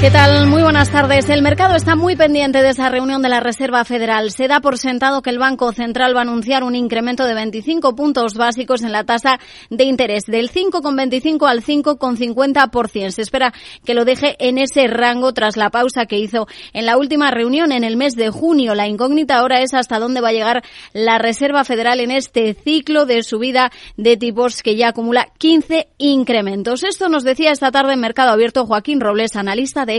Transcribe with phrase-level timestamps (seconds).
[0.00, 0.46] ¿Qué tal?
[0.46, 1.28] Muy buenas tardes.
[1.28, 4.30] El mercado está muy pendiente de esa reunión de la Reserva Federal.
[4.30, 7.94] Se da por sentado que el Banco Central va a anunciar un incremento de 25
[7.94, 9.38] puntos básicos en la tasa
[9.68, 13.10] de interés, del 5,25 al 5,50%.
[13.10, 13.52] Se espera
[13.84, 17.70] que lo deje en ese rango tras la pausa que hizo en la última reunión
[17.70, 18.74] en el mes de junio.
[18.74, 20.62] La incógnita ahora es hasta dónde va a llegar
[20.94, 26.84] la Reserva Federal en este ciclo de subida de tipos que ya acumula 15 incrementos.
[26.84, 29.89] Esto nos decía esta tarde en Mercado Abierto Joaquín Robles, analista de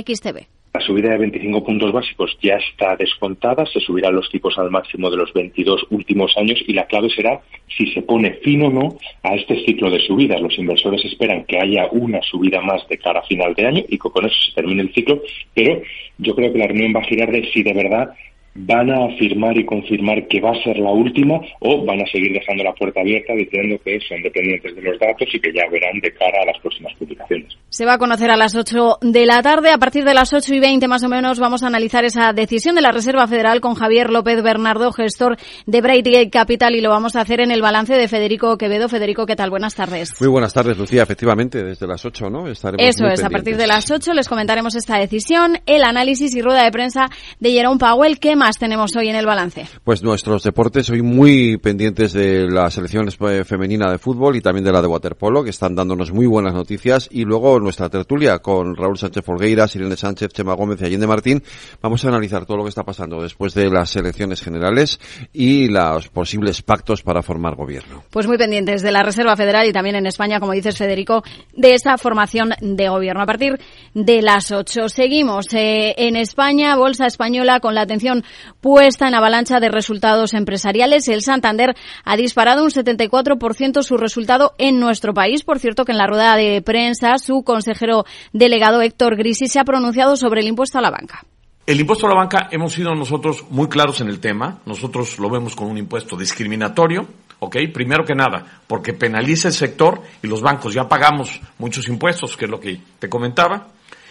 [0.74, 5.10] La subida de 25 puntos básicos ya está descontada, se subirán los tipos al máximo
[5.12, 7.42] de los 22 últimos años y la clave será
[7.76, 10.40] si se pone fin o no a este ciclo de subidas.
[10.40, 13.98] Los inversores esperan que haya una subida más de cara a final de año y
[13.98, 15.22] que con eso se termine el ciclo,
[15.54, 15.82] pero
[16.18, 18.14] yo creo que la reunión va a girar de si de verdad
[18.54, 22.34] van a afirmar y confirmar que va a ser la última o van a seguir
[22.34, 26.00] dejando la puerta abierta diciendo que son dependientes de los datos y que ya verán
[26.02, 27.58] de cara a las próximas publicaciones.
[27.70, 29.70] Se va a conocer a las 8 de la tarde.
[29.72, 32.76] A partir de las 8 y 20 más o menos vamos a analizar esa decisión
[32.76, 37.16] de la Reserva Federal con Javier López Bernardo, gestor de Brady Capital y lo vamos
[37.16, 38.90] a hacer en el balance de Federico Quevedo.
[38.90, 39.50] Federico, ¿qué tal?
[39.50, 40.20] Buenas tardes.
[40.20, 41.04] Muy buenas tardes, Lucía.
[41.04, 42.48] Efectivamente, desde las 8, ¿no?
[42.48, 46.42] Estaremos Eso es, a partir de las 8 les comentaremos esta decisión, el análisis y
[46.42, 49.68] rueda de prensa de Jerome Powell que más tenemos hoy en el balance?
[49.84, 53.08] Pues nuestros deportes hoy muy pendientes de la selección
[53.46, 57.08] femenina de fútbol y también de la de waterpolo, que están dándonos muy buenas noticias.
[57.12, 61.44] Y luego nuestra tertulia con Raúl Sánchez Folgueira, Irene Sánchez, Chema Gómez y Allende Martín.
[61.84, 65.00] Vamos a analizar todo lo que está pasando después de las elecciones generales
[65.32, 68.04] y los posibles pactos para formar gobierno.
[68.10, 71.24] Pues muy pendientes de la Reserva Federal y también en España, como dices Federico,
[71.56, 73.22] de esa formación de gobierno.
[73.22, 73.60] A partir
[73.94, 78.24] de las 8 seguimos eh, en España, Bolsa Española con la atención
[78.60, 81.08] puesta en avalancha de resultados empresariales.
[81.08, 85.44] El Santander ha disparado un 74% su resultado en nuestro país.
[85.44, 89.64] Por cierto, que en la rueda de prensa su consejero delegado Héctor Grisi se ha
[89.64, 91.26] pronunciado sobre el impuesto a la banca.
[91.66, 94.60] El impuesto a la banca hemos sido nosotros muy claros en el tema.
[94.66, 97.08] Nosotros lo vemos como un impuesto discriminatorio,
[97.40, 97.58] ¿ok?
[97.72, 102.46] Primero que nada, porque penaliza el sector y los bancos ya pagamos muchos impuestos, que
[102.46, 103.68] es lo que te comentaba.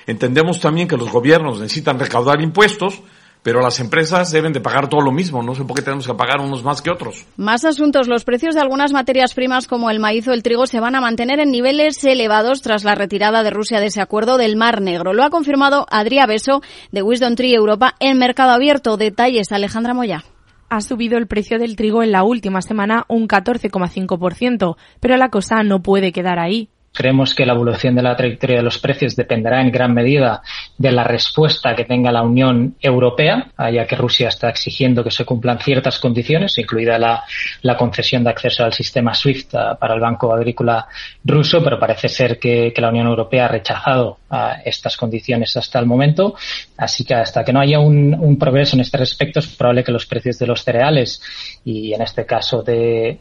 [0.07, 3.03] Entendemos también que los gobiernos necesitan recaudar impuestos,
[3.43, 5.43] pero las empresas deben de pagar todo lo mismo.
[5.43, 7.27] No sé por qué tenemos que pagar unos más que otros.
[7.37, 8.09] Más asuntos.
[8.09, 11.01] Los precios de algunas materias primas como el maíz o el trigo se van a
[11.01, 15.13] mantener en niveles elevados tras la retirada de Rusia de ese acuerdo del Mar Negro.
[15.13, 16.63] Lo ha confirmado Adrià Beso
[16.93, 18.97] de Wisdom Tree Europa en Mercado Abierto.
[18.97, 20.25] Detalles, Alejandra Moya
[20.71, 25.65] ha subido el precio del trigo en la última semana un 14,5%, pero la cosa
[25.65, 26.71] no puede quedar ahí.
[26.93, 30.43] Creemos que la evolución de la trayectoria de los precios dependerá en gran medida
[30.77, 35.25] de la respuesta que tenga la Unión Europea, ya que Rusia está exigiendo que se
[35.25, 40.33] cumplan ciertas condiciones, incluida la, concesión de acceso al sistema SWIFT ah, para el Banco
[40.33, 40.87] Agrícola
[41.25, 45.85] ruso, pero parece ser que, la Unión Europea ha rechazado uh, estas condiciones hasta el
[45.85, 46.35] momento.
[46.79, 50.07] Así que hasta que no haya un, progreso en este respecto, es probable que los
[50.07, 51.21] precios de los cereales
[51.63, 53.19] y en este caso de,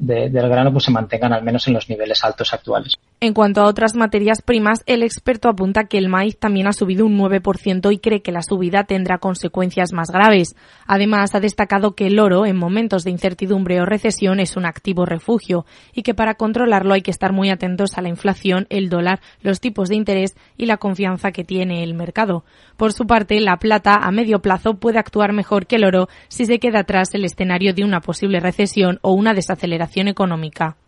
[0.00, 2.99] de, del grano pues se mantengan al menos en los niveles altos actuales.
[3.22, 7.04] En cuanto a otras materias primas, el experto apunta que el maíz también ha subido
[7.04, 10.56] un 9% y cree que la subida tendrá consecuencias más graves.
[10.86, 15.04] Además, ha destacado que el oro, en momentos de incertidumbre o recesión, es un activo
[15.04, 19.20] refugio y que para controlarlo hay que estar muy atentos a la inflación, el dólar,
[19.42, 22.44] los tipos de interés y la confianza que tiene el mercado.
[22.78, 26.46] Por su parte, la plata a medio plazo puede actuar mejor que el oro si
[26.46, 30.78] se queda atrás el escenario de una posible recesión o una desaceleración económica.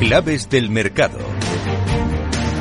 [0.00, 1.29] Claves del mercado.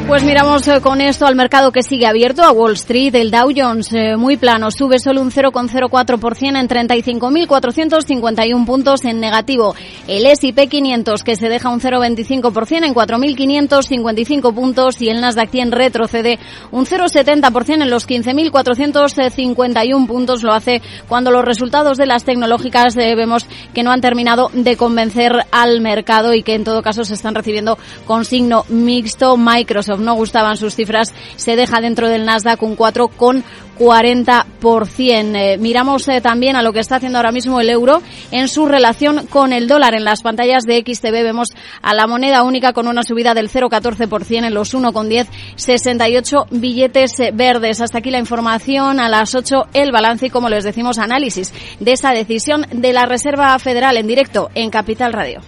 [0.09, 3.13] Pues miramos eh, con esto al mercado que sigue abierto, a Wall Street.
[3.13, 9.75] El Dow Jones eh, muy plano, sube solo un 0,04% en 35.451 puntos en negativo.
[10.07, 15.73] El S&P 500 que se deja un 0,25% en 4.555 puntos y el Nasdaq 100
[15.73, 16.39] retrocede
[16.71, 20.41] un 0,70% en los 15.451 puntos.
[20.41, 23.45] Lo hace cuando los resultados de las tecnológicas eh, vemos
[23.75, 27.35] que no han terminado de convencer al mercado y que en todo caso se están
[27.35, 32.75] recibiendo con signo mixto Microsoft no gustaban sus cifras, se deja dentro del Nasdaq un
[32.77, 35.35] 4,40%.
[35.35, 38.01] Eh, miramos eh, también a lo que está haciendo ahora mismo el euro
[38.31, 39.95] en su relación con el dólar.
[39.95, 41.49] En las pantallas de XTV vemos
[41.81, 47.31] a la moneda única con una subida del 0,14% en los 1,10, 68 billetes eh,
[47.33, 47.81] verdes.
[47.81, 48.99] Hasta aquí la información.
[48.99, 53.05] A las 8 el balance y, como les decimos, análisis de esa decisión de la
[53.05, 55.41] Reserva Federal en directo en Capital Radio.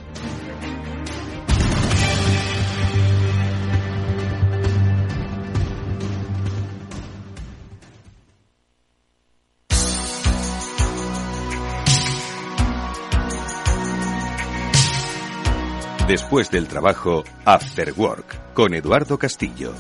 [16.12, 19.72] Después del trabajo, After Work, con Eduardo Castillo.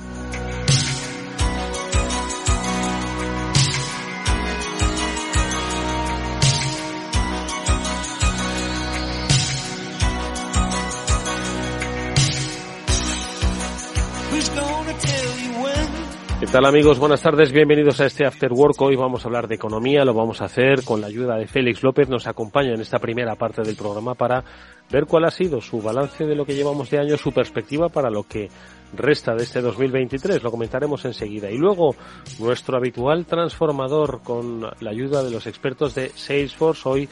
[16.51, 16.99] Tal amigos?
[16.99, 18.81] Buenas tardes, bienvenidos a este After Work.
[18.81, 21.81] Hoy vamos a hablar de economía, lo vamos a hacer con la ayuda de Félix
[21.81, 22.09] López.
[22.09, 24.43] Nos acompaña en esta primera parte del programa para
[24.89, 28.09] ver cuál ha sido su balance de lo que llevamos de año, su perspectiva para
[28.09, 28.49] lo que
[28.93, 30.43] resta de este 2023.
[30.43, 31.49] Lo comentaremos enseguida.
[31.49, 31.95] Y luego
[32.39, 36.89] nuestro habitual transformador con la ayuda de los expertos de Salesforce.
[36.89, 37.09] Hoy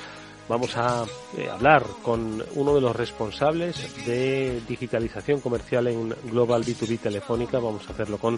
[0.49, 1.05] vamos a
[1.37, 7.59] eh, hablar con uno de los responsables de digitalización comercial en Global B2B Telefónica.
[7.59, 8.37] Vamos a hacerlo con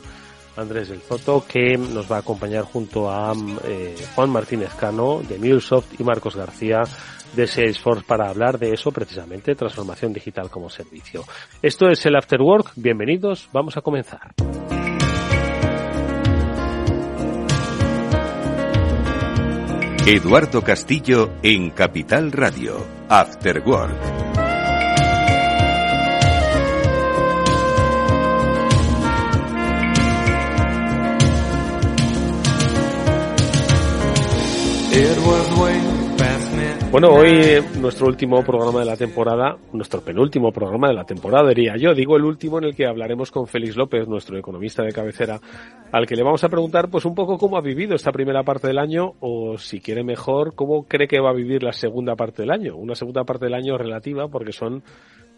[0.57, 3.33] Andrés del Zoto, que nos va a acompañar junto a
[3.63, 6.81] eh, Juan Martínez Cano de MuleSoft y Marcos García
[7.36, 11.24] de Salesforce para hablar de eso precisamente, transformación digital como servicio.
[11.62, 14.33] Esto es el After Work, bienvenidos, vamos a comenzar.
[20.06, 23.62] Eduardo Castillo en Capital Radio, After
[36.91, 41.77] Bueno, hoy nuestro último programa de la temporada, nuestro penúltimo programa de la temporada, diría
[41.77, 45.39] yo, digo el último en el que hablaremos con Félix López, nuestro economista de cabecera,
[45.93, 48.67] al que le vamos a preguntar pues un poco cómo ha vivido esta primera parte
[48.67, 52.41] del año o si quiere mejor, cómo cree que va a vivir la segunda parte
[52.41, 52.75] del año.
[52.75, 54.83] Una segunda parte del año relativa porque son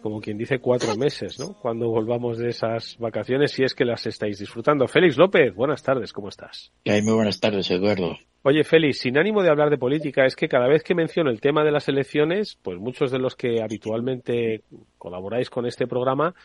[0.04, 1.54] como quien dice, cuatro meses, ¿no?
[1.60, 4.86] Cuando volvamos de esas vacaciones, si es que las estáis disfrutando.
[4.86, 6.74] Félix López, buenas tardes, ¿cómo estás?
[6.86, 8.18] muy buenas tardes, Eduardo.
[8.44, 11.40] Oye, Félix, sin ánimo de hablar de política, es que cada vez que menciono el
[11.40, 14.64] tema de las elecciones, pues muchos de los que habitualmente
[14.98, 16.36] colaboráis con este programa,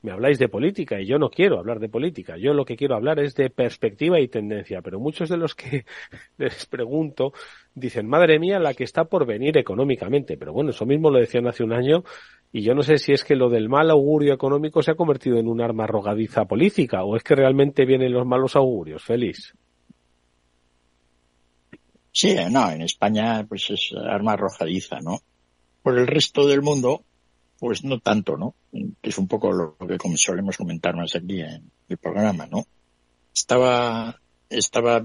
[0.00, 2.36] me habláis de política y yo no quiero hablar de política.
[2.36, 4.80] Yo lo que quiero hablar es de perspectiva y tendencia.
[4.80, 5.84] Pero muchos de los que
[6.38, 7.32] les pregunto
[7.74, 10.36] dicen, madre mía, la que está por venir económicamente.
[10.36, 12.04] Pero bueno, eso mismo lo decían hace un año
[12.52, 15.38] y yo no sé si es que lo del mal augurio económico se ha convertido
[15.38, 19.54] en un arma arrogadiza política o es que realmente vienen los malos augurios, Félix.
[22.10, 25.20] Sí, no, en España pues es arma arrojadiza, ¿no?
[25.82, 27.04] Por el resto del mundo,
[27.58, 28.54] pues no tanto, ¿no?
[29.02, 32.66] Es un poco lo que solemos comentar más aquí en el programa, ¿no?
[33.34, 35.04] Estaba, estaba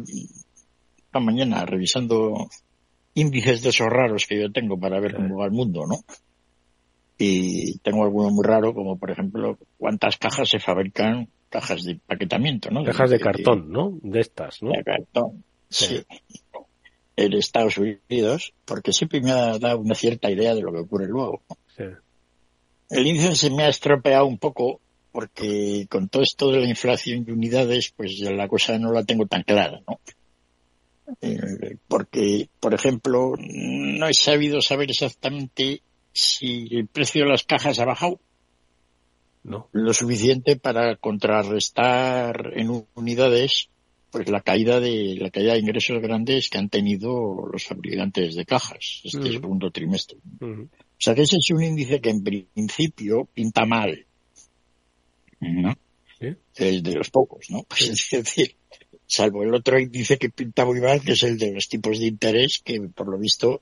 [1.14, 2.50] esta mañana revisando
[3.14, 6.00] índices de esos raros que yo tengo para ver cómo va el mundo, ¿no?
[7.26, 12.70] Y tengo alguno muy raro, como por ejemplo, cuántas cajas se fabrican, cajas de empaquetamiento,
[12.70, 12.84] ¿no?
[12.84, 13.98] Cajas de, cartón, ¿no?
[14.02, 14.72] De estas, ¿no?
[14.72, 16.04] De cartón, sí.
[17.16, 21.08] En Estados Unidos, porque siempre me ha dado una cierta idea de lo que ocurre
[21.08, 21.44] luego.
[21.78, 21.84] Sí.
[22.90, 24.82] El índice se me ha estropeado un poco
[25.12, 29.28] porque con todo esto de la inflación de unidades, pues la cosa no la tengo
[29.28, 30.00] tan clara, ¿no?
[31.22, 37.80] Eh, porque, por ejemplo, no he sabido saber exactamente si el precio de las cajas
[37.80, 38.20] ha bajado
[39.44, 39.68] no.
[39.72, 43.70] lo suficiente para contrarrestar en unidades
[44.12, 48.46] pues la caída de la caída de ingresos grandes que han tenido los fabricantes de
[48.46, 50.20] cajas este segundo trimestre.
[50.40, 50.68] O
[51.00, 54.06] sea que ese es un índice que en principio pinta mal.
[55.40, 55.76] ¿no?
[56.20, 57.64] Es de los pocos, ¿no?
[57.64, 58.56] Pues es decir,
[59.08, 62.06] salvo el otro índice que pinta muy mal, que es el de los tipos de
[62.06, 63.62] interés, que por lo visto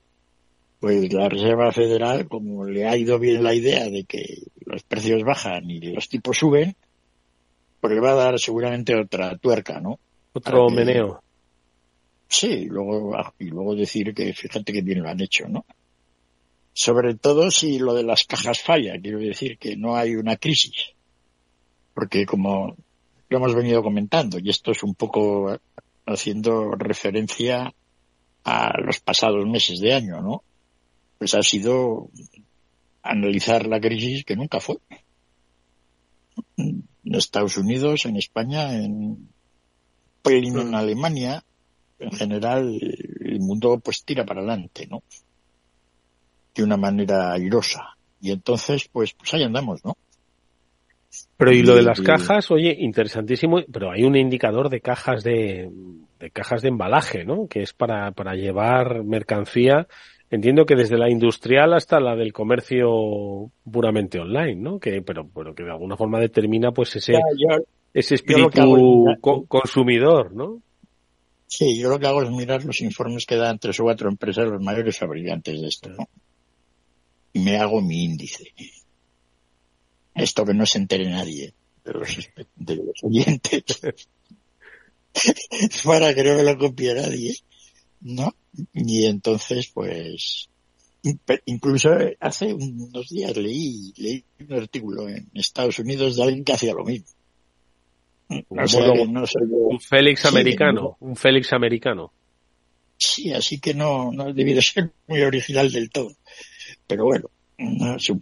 [0.82, 5.22] pues la Reserva Federal, como le ha ido bien la idea de que los precios
[5.22, 6.74] bajan y los tipos suben,
[7.80, 10.00] pues le va a dar seguramente otra tuerca, ¿no?
[10.32, 11.22] Otro meneo.
[12.26, 15.64] Sí, luego, y luego decir que fíjate que bien lo han hecho, ¿no?
[16.72, 20.94] Sobre todo si lo de las cajas falla, quiero decir que no hay una crisis.
[21.94, 22.74] Porque como
[23.28, 25.56] lo hemos venido comentando, y esto es un poco
[26.06, 27.72] haciendo referencia
[28.42, 30.42] a los pasados meses de año, ¿no?
[31.22, 32.10] Pues ha sido
[33.00, 34.78] analizar la crisis que nunca fue.
[36.56, 39.28] En Estados Unidos, en España, en,
[40.24, 41.44] en Alemania,
[42.00, 42.76] en general,
[43.20, 45.04] el mundo pues tira para adelante, ¿no?
[46.56, 47.96] De una manera airosa.
[48.20, 49.96] Y entonces, pues, pues ahí andamos, ¿no?
[51.36, 55.70] Pero y lo de las cajas, oye, interesantísimo, pero hay un indicador de cajas de,
[56.18, 57.46] de cajas de embalaje, ¿no?
[57.46, 59.86] Que es para, para llevar mercancía
[60.32, 64.80] Entiendo que desde la industrial hasta la del comercio puramente online, ¿no?
[64.80, 67.12] Que, pero, pero que de alguna forma determina pues ese,
[67.92, 69.04] ese espíritu
[69.46, 70.62] consumidor, ¿no?
[71.46, 74.48] Sí, yo lo que hago es mirar los informes que dan tres o cuatro empresas,
[74.48, 76.08] los mayores fabricantes de esto, ¿no?
[77.34, 78.54] Y me hago mi índice.
[80.14, 81.52] Esto que no se entere nadie
[81.84, 82.08] de los,
[82.56, 83.64] de los oyentes.
[85.84, 87.36] para que no me lo copie nadie.
[88.02, 88.34] ¿No?
[88.74, 90.48] Y entonces, pues,
[91.46, 91.90] incluso
[92.20, 96.84] hace unos días leí, leí un artículo en Estados Unidos de alguien que hacía lo
[96.84, 97.06] mismo.
[98.28, 102.12] un Félix americano, un Félix americano.
[102.96, 106.12] Sí, así que no, no ha debido ser muy original del todo.
[106.86, 107.28] Pero bueno,
[107.58, 108.16] no, eso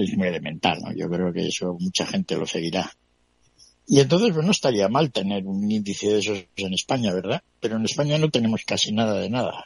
[0.00, 0.92] es muy elemental, ¿no?
[0.92, 2.90] Yo creo que eso mucha gente lo seguirá.
[3.86, 7.40] Y entonces, pues no estaría mal tener un índice de esos en España, ¿verdad?
[7.60, 9.64] Pero en España no tenemos casi nada de nada.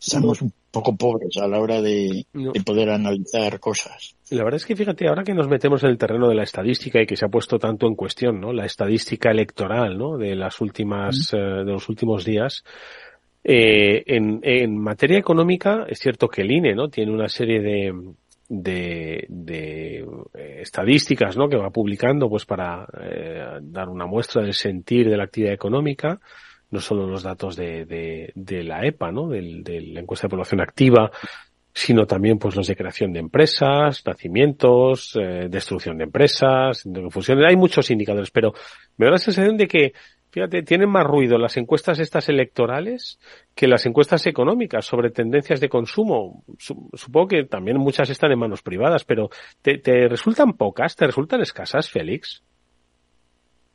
[0.00, 2.26] Estamos un poco pobres a la hora de,
[2.64, 4.16] poder analizar cosas.
[4.30, 7.00] La verdad es que fíjate, ahora que nos metemos en el terreno de la estadística
[7.00, 8.52] y que se ha puesto tanto en cuestión, ¿no?
[8.52, 10.16] La estadística electoral, ¿no?
[10.16, 12.64] De las últimas, eh, de los últimos días.
[13.44, 16.88] Eh, en, en materia económica, es cierto que el INE, ¿no?
[16.88, 17.92] Tiene una serie de,
[18.54, 20.04] de, de
[20.34, 21.48] eh, estadísticas ¿no?
[21.48, 26.20] que va publicando pues para eh, dar una muestra del sentir de la actividad económica,
[26.70, 29.28] no solo los datos de, de, de la EPA, ¿no?
[29.28, 31.10] de, de la encuesta de población activa,
[31.72, 37.46] sino también pues los de creación de empresas, nacimientos, eh, destrucción de empresas, fusiones.
[37.48, 38.52] Hay muchos indicadores, pero
[38.98, 39.92] me da la sensación de que
[40.32, 43.18] Fíjate, tienen más ruido las encuestas estas electorales
[43.54, 46.42] que las encuestas económicas sobre tendencias de consumo.
[46.58, 49.28] Supongo que también muchas están en manos privadas, pero
[49.60, 49.76] ¿te,
[50.08, 50.96] resultan pocas?
[50.96, 52.42] ¿Te resultan escasas, Félix?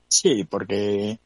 [0.08, 1.20] Sí, porque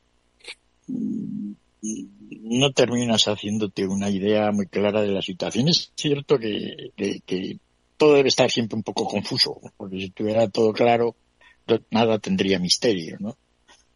[0.90, 5.70] no terminas haciéndote una idea muy clara de la situación.
[5.70, 6.92] Es cierto que,
[7.26, 7.58] que
[7.96, 11.16] todo debe estar siempre un poco confuso, porque si tuviera todo claro,
[11.90, 13.38] nada tendría misterio, ¿no?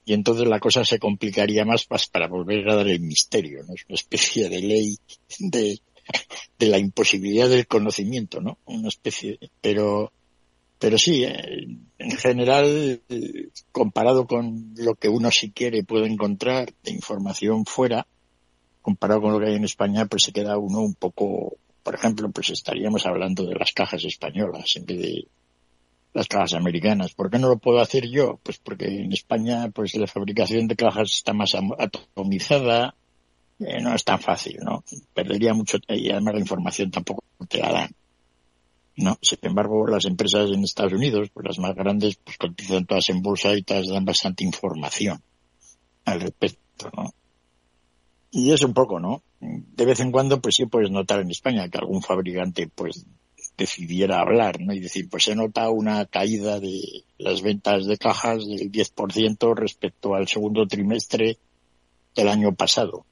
[0.06, 3.74] Y entonces la cosa se complicaría más para volver a dar el misterio, ¿no?
[3.74, 4.98] Es una especie de ley
[5.40, 5.80] de,
[6.60, 8.60] de la imposibilidad del conocimiento, ¿no?
[8.66, 10.12] Una especie, pero,
[10.78, 13.02] pero sí, eh, en general,
[13.72, 18.06] comparado con lo que uno si quiere puede encontrar de información fuera,
[18.84, 22.30] comparado con lo que hay en España, pues se queda uno un poco, por ejemplo,
[22.30, 25.28] pues estaríamos hablando de las cajas españolas en vez de
[26.16, 27.14] las cajas americanas.
[27.14, 28.40] ¿Por qué no lo puedo hacer yo?
[28.42, 32.96] Pues porque en España pues la fabricación de cajas está más atomizada,
[33.60, 34.84] eh, no es tan fácil, ¿no?
[35.14, 37.90] Perdería mucho y además la información tampoco te la dan.
[38.96, 43.10] No, sin embargo, las empresas en Estados Unidos, pues las más grandes, pues cotizan todas
[43.10, 45.22] en bolsa y todas dan bastante información
[46.06, 47.14] al respecto, ¿no?
[48.32, 49.22] Y es un poco, ¿no?
[49.42, 53.06] De vez en cuando, pues sí puedes notar en España que algún fabricante, pues
[53.58, 54.74] decidiera hablar, ¿no?
[54.74, 60.16] Y decir, pues se nota una caída de las ventas de cajas del 10% respecto
[60.16, 61.38] al segundo trimestre
[62.16, 63.06] del año pasado,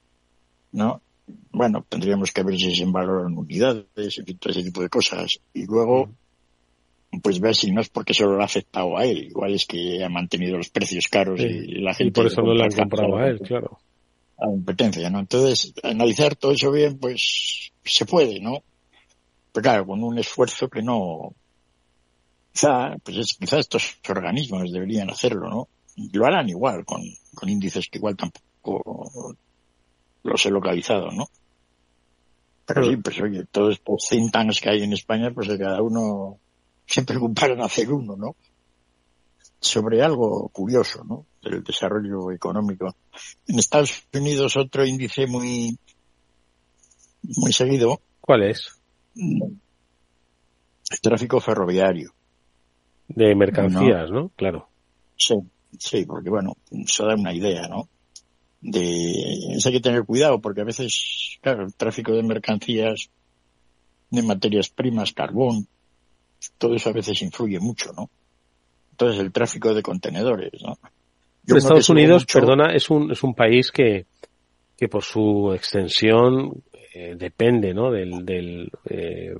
[0.72, 1.02] ¿no?
[1.52, 5.40] Bueno, tendríamos que ver si se valoran unidades, y todo ese tipo de cosas.
[5.54, 6.10] Y luego,
[7.22, 9.26] pues ver si no es porque solo lo ha afectado a él.
[9.30, 12.10] Igual es que ha mantenido los precios caros y la gente...
[12.10, 13.80] Y por eso no le han comprado a él, claro.
[14.38, 15.20] A competencia, ¿no?
[15.20, 18.64] Entonces, analizar todo eso bien, pues se puede, ¿no?
[19.54, 21.34] Pero claro, con un esfuerzo que no,
[22.52, 25.68] quizá, pues es, quizá estos organismos deberían hacerlo, ¿no?
[26.12, 27.02] Lo harán igual, con,
[27.36, 29.36] con índices que igual tampoco
[30.24, 31.30] los he localizado, ¿no?
[32.66, 35.82] Pero sí, pues oye, todos estos think tanks que hay en España, pues de cada
[35.82, 36.40] uno
[36.86, 38.36] se preocuparon hacer uno, ¿no?
[39.60, 41.26] Sobre algo curioso, ¿no?
[41.42, 42.96] Del desarrollo económico.
[43.48, 45.78] En Estados Unidos otro índice muy,
[47.22, 48.02] muy seguido.
[48.22, 48.83] ¿Cuál es?
[49.16, 52.12] El tráfico ferroviario.
[53.08, 54.30] De mercancías, ¿no?
[54.36, 54.68] Claro.
[55.16, 55.36] Sí,
[55.78, 57.88] sí, porque bueno, eso da una idea, ¿no?
[58.62, 63.10] De, eso hay que tener cuidado porque a veces, claro, el tráfico de mercancías,
[64.10, 65.68] de materias primas, carbón,
[66.58, 68.10] todo eso a veces influye mucho, ¿no?
[68.92, 70.78] Entonces el tráfico de contenedores, ¿no?
[71.46, 74.06] Estados Unidos, perdona, es un, es un país que,
[74.78, 76.64] que por su extensión
[76.96, 77.90] eh, depende ¿no?
[77.90, 79.34] del, del, eh,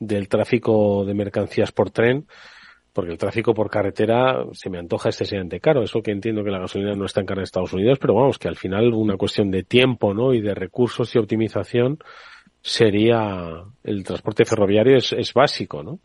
[0.00, 2.26] del tráfico de mercancías por tren,
[2.92, 5.84] porque el tráfico por carretera se me antoja excesivamente caro.
[5.84, 8.38] Eso que entiendo que la gasolina no está en cara en Estados Unidos, pero vamos,
[8.38, 10.34] que al final una cuestión de tiempo ¿no?
[10.34, 11.98] y de recursos y optimización
[12.60, 16.00] sería el transporte ferroviario es, es básico, ¿no?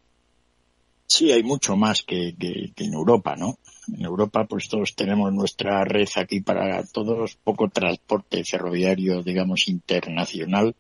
[1.08, 3.58] Sí, hay mucho más que, que, que, en Europa, ¿no?
[3.92, 10.76] En Europa, pues todos tenemos nuestra red aquí para todos, poco transporte ferroviario, digamos, internacional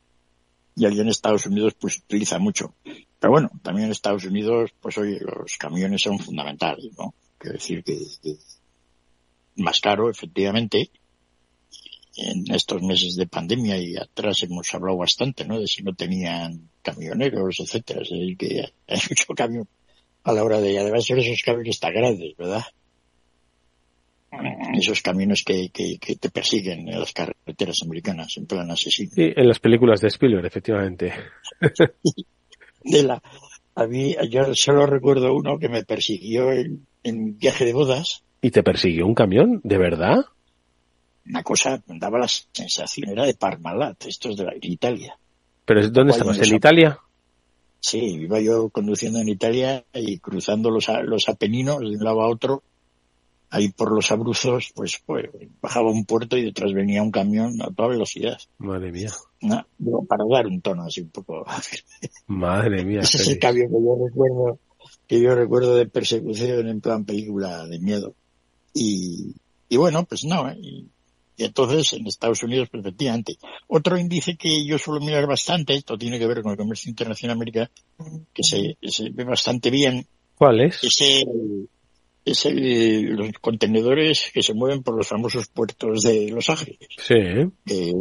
[0.75, 2.75] y allí en Estados Unidos pues utiliza mucho.
[3.19, 7.13] Pero bueno, también en Estados Unidos pues hoy los camiones son fundamentales, ¿no?
[7.37, 7.97] Quiero decir que,
[9.55, 10.89] más caro efectivamente
[12.15, 15.59] en estos meses de pandemia y atrás hemos hablado bastante, ¿no?
[15.59, 18.01] De si no tenían camioneros, etcétera.
[18.01, 19.67] Es decir, que hay mucho camión
[20.23, 22.63] a la hora de, además son esos camiones tan grandes, ¿verdad?
[24.73, 29.11] Esos camiones que, que, que te persiguen en las carreteras americanas en plan asesino.
[29.13, 31.13] Sí, en las películas de Spielberg, efectivamente.
[32.83, 33.21] de la,
[33.75, 38.23] a mí, yo solo recuerdo uno que me persiguió en, en viaje de bodas.
[38.41, 39.61] ¿Y te persiguió un camión?
[39.63, 40.25] ¿De verdad?
[41.25, 45.17] Una cosa, me daba la sensación, era de Parmalat, esto es de la, Italia.
[45.65, 46.37] ¿Pero dónde estabas?
[46.39, 46.99] ¿En Italia?
[47.79, 52.29] Sí, iba yo conduciendo en Italia y cruzando los, los Apeninos de un lado a
[52.29, 52.63] otro,
[53.53, 55.29] ahí por los abruzos, pues, pues
[55.61, 58.39] bajaba un puerto y detrás venía un camión a toda velocidad.
[58.57, 59.11] Madre mía.
[59.41, 59.63] No,
[60.07, 61.45] para dar un tono así un poco.
[62.27, 63.01] Madre mía.
[63.01, 64.59] Ese es el cambio que yo recuerdo,
[65.07, 68.15] que yo recuerdo de persecución en plan película de miedo.
[68.73, 69.35] Y,
[69.69, 70.57] y bueno, pues no, ¿eh?
[70.59, 70.87] y,
[71.37, 73.37] y entonces en Estados Unidos, pues, efectivamente.
[73.67, 77.37] Otro índice que yo suelo mirar bastante, esto tiene que ver con el comercio internacional
[77.37, 77.69] América,
[78.33, 80.07] que se, se ve bastante bien.
[80.35, 80.79] ¿Cuál es?
[80.99, 81.69] El,
[82.25, 86.87] es el, los contenedores que se mueven por los famosos puertos de Los Ángeles.
[86.97, 87.15] Sí.
[87.65, 87.91] Que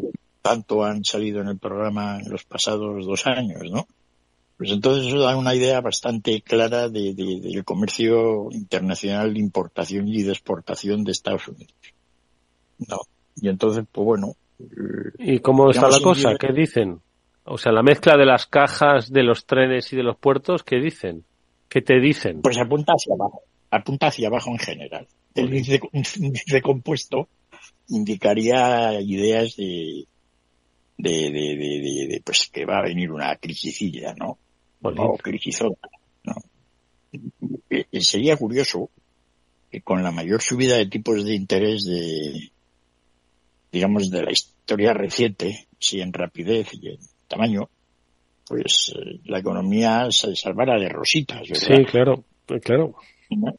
[0.41, 3.87] tanto han salido en el programa en los pasados dos años, ¿no?
[4.57, 10.07] Pues entonces eso da una idea bastante clara de, de, del comercio internacional de importación
[10.07, 11.75] y de exportación de Estados Unidos.
[12.79, 12.99] No.
[13.37, 14.35] Y entonces, pues bueno.
[15.19, 16.37] ¿Y cómo está la cosa?
[16.39, 17.01] ¿Qué dicen?
[17.45, 20.77] O sea, la mezcla de las cajas, de los trenes y de los puertos, ¿qué
[20.77, 21.25] dicen?
[21.69, 22.41] ¿Qué te dicen?
[22.43, 25.09] Pues apunta hacia abajo apunta hacia abajo en general.
[25.35, 25.81] El índice,
[26.19, 27.29] índice compuesto
[27.89, 30.07] indicaría ideas de,
[30.99, 34.39] de, de, de, de, pues que va a venir una crisisilla, ¿no?
[34.83, 35.89] O crisisota,
[36.25, 36.35] ¿no?
[37.71, 38.91] Y sería curioso
[39.71, 42.51] que con la mayor subida de tipos de interés de,
[43.71, 46.99] digamos, de la historia reciente, si en rapidez y en
[47.29, 47.69] tamaño,
[48.47, 48.93] pues
[49.25, 51.49] la economía se salvara de rositas.
[51.49, 51.77] ¿verdad?
[51.77, 52.25] Sí, claro,
[52.61, 52.95] claro.
[53.31, 53.55] ¿No?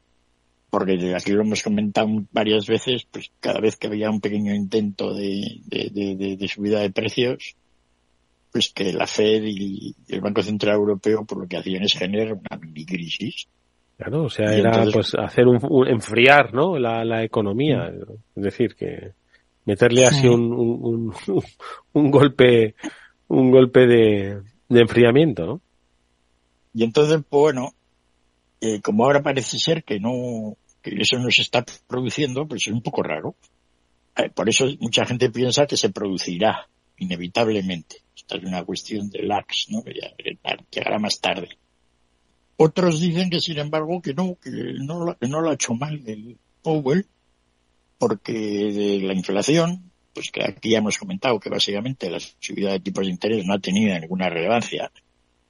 [0.74, 5.14] Porque aquí lo hemos comentado varias veces, pues cada vez que había un pequeño intento
[5.14, 7.56] de, de, de, de subida de precios,
[8.52, 12.34] pues que la Fed y el Banco Central Europeo por lo que hacían es generar
[12.34, 13.46] una mini crisis.
[13.98, 16.80] Claro, o sea, y era entonces, pues hacer un, un, enfriar, ¿no?
[16.80, 17.94] La, la economía,
[18.36, 19.12] es decir, que
[19.66, 21.14] meterle así un, un,
[21.94, 22.74] un golpe,
[23.28, 25.62] un golpe de, de enfriamiento, ¿no?
[26.74, 27.76] Y entonces, pues bueno,
[28.66, 32.74] eh, como ahora parece ser que no, que eso no se está produciendo, pues es
[32.74, 33.36] un poco raro.
[34.16, 36.68] Eh, por eso mucha gente piensa que se producirá
[36.98, 38.04] inevitablemente.
[38.16, 39.84] Esta es una cuestión de lax, ¿no?
[39.84, 39.94] Que
[40.72, 41.50] llegará más tarde.
[42.58, 46.02] Otros dicen que, sin embargo, que no, que no, que no lo ha hecho mal
[46.06, 47.08] el Powell,
[47.98, 52.80] porque de la inflación, pues que aquí ya hemos comentado que básicamente la subida de
[52.82, 54.92] tipos de interés no ha tenido ninguna relevancia.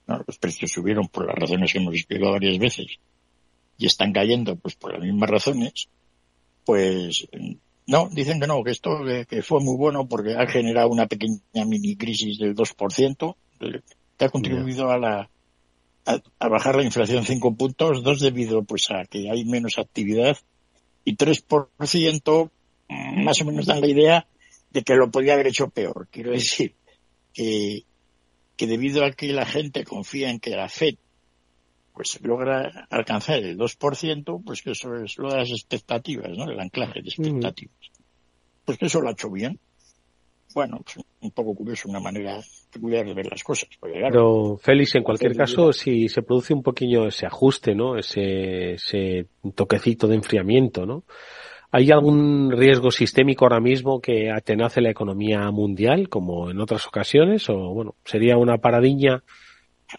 [0.06, 3.00] Los precios subieron por las razones que hemos explicado varias veces
[3.78, 5.88] y están cayendo pues por las mismas razones,
[6.66, 7.28] pues
[7.86, 11.08] no, dicen que no, que esto que, que fue muy bueno porque ha generado una
[11.08, 13.36] pequeña mini crisis del 2%,
[14.18, 15.30] que ha contribuido a la
[16.06, 20.38] a, a, bajar la inflación cinco puntos, dos debido pues a que hay menos actividad
[21.06, 22.52] y 3%
[22.90, 24.28] más o menos dan la idea
[24.72, 26.08] de que lo podía haber hecho peor.
[26.12, 26.76] Quiero decir
[27.34, 27.86] que,
[28.56, 30.96] que debido a que la gente confía en que la FED
[31.94, 36.50] pues logra alcanzar el 2%, pues que eso es lo de las expectativas, ¿no?
[36.50, 37.76] El anclaje de expectativas.
[38.66, 39.60] Pues que eso lo ha hecho bien.
[40.54, 42.40] Bueno, pues un poco curioso, una manera
[42.72, 43.70] peculiar de ver las cosas.
[43.80, 47.98] Porque, claro, Pero, Félix, en cualquier caso, si se produce un poquillo ese ajuste, ¿no?
[47.98, 51.04] Ese, ese toquecito de enfriamiento, ¿no?
[51.72, 57.50] ¿Hay algún riesgo sistémico ahora mismo que atenace la economía mundial, como en otras ocasiones?
[57.50, 59.24] O, bueno, sería una paradilla,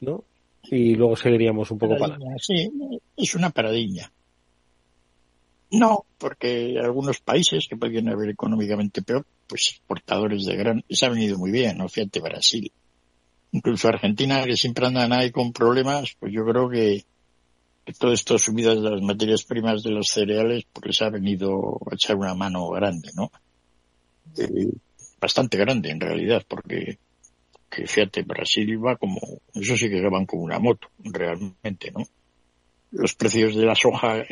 [0.00, 0.24] ¿no?
[0.70, 2.16] Y luego seguiríamos un poco para.
[2.38, 2.70] Sí,
[3.16, 4.10] es una paradilla.
[5.70, 11.08] No, porque algunos países que podrían haber económicamente peor, pues portadores de gran, se ha
[11.08, 11.88] venido muy bien, ¿no?
[11.88, 12.70] Fíjate, Brasil.
[13.50, 17.04] Incluso Argentina, que siempre andan ahí con problemas, pues yo creo que,
[17.84, 21.94] que todo esto subidas de las materias primas de los cereales, pues ha venido a
[21.94, 23.32] echar una mano grande, ¿no?
[24.38, 24.70] Eh,
[25.20, 26.98] bastante grande en realidad, porque
[27.70, 29.20] que fíjate, Brasil va como,
[29.54, 32.06] eso sí que van como una moto, realmente, ¿no?
[32.92, 34.24] Los precios de la soja,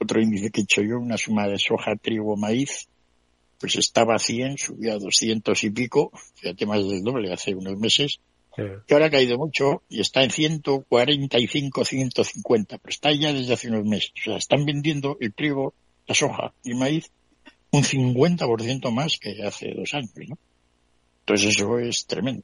[0.00, 2.88] otro índice que he hecho yo, una suma de soja, trigo, maíz,
[3.58, 7.78] pues estaba a 100, subió a 200 y pico, fíjate más del doble hace unos
[7.78, 8.20] meses,
[8.54, 8.62] sí.
[8.86, 13.68] que ahora ha caído mucho y está en 145, 150, pero está ya desde hace
[13.68, 14.12] unos meses.
[14.20, 15.72] O sea, están vendiendo el trigo,
[16.06, 17.10] la soja y maíz
[17.72, 20.38] un 50% más que hace dos años, ¿no?
[21.20, 22.42] Entonces eso es tremendo.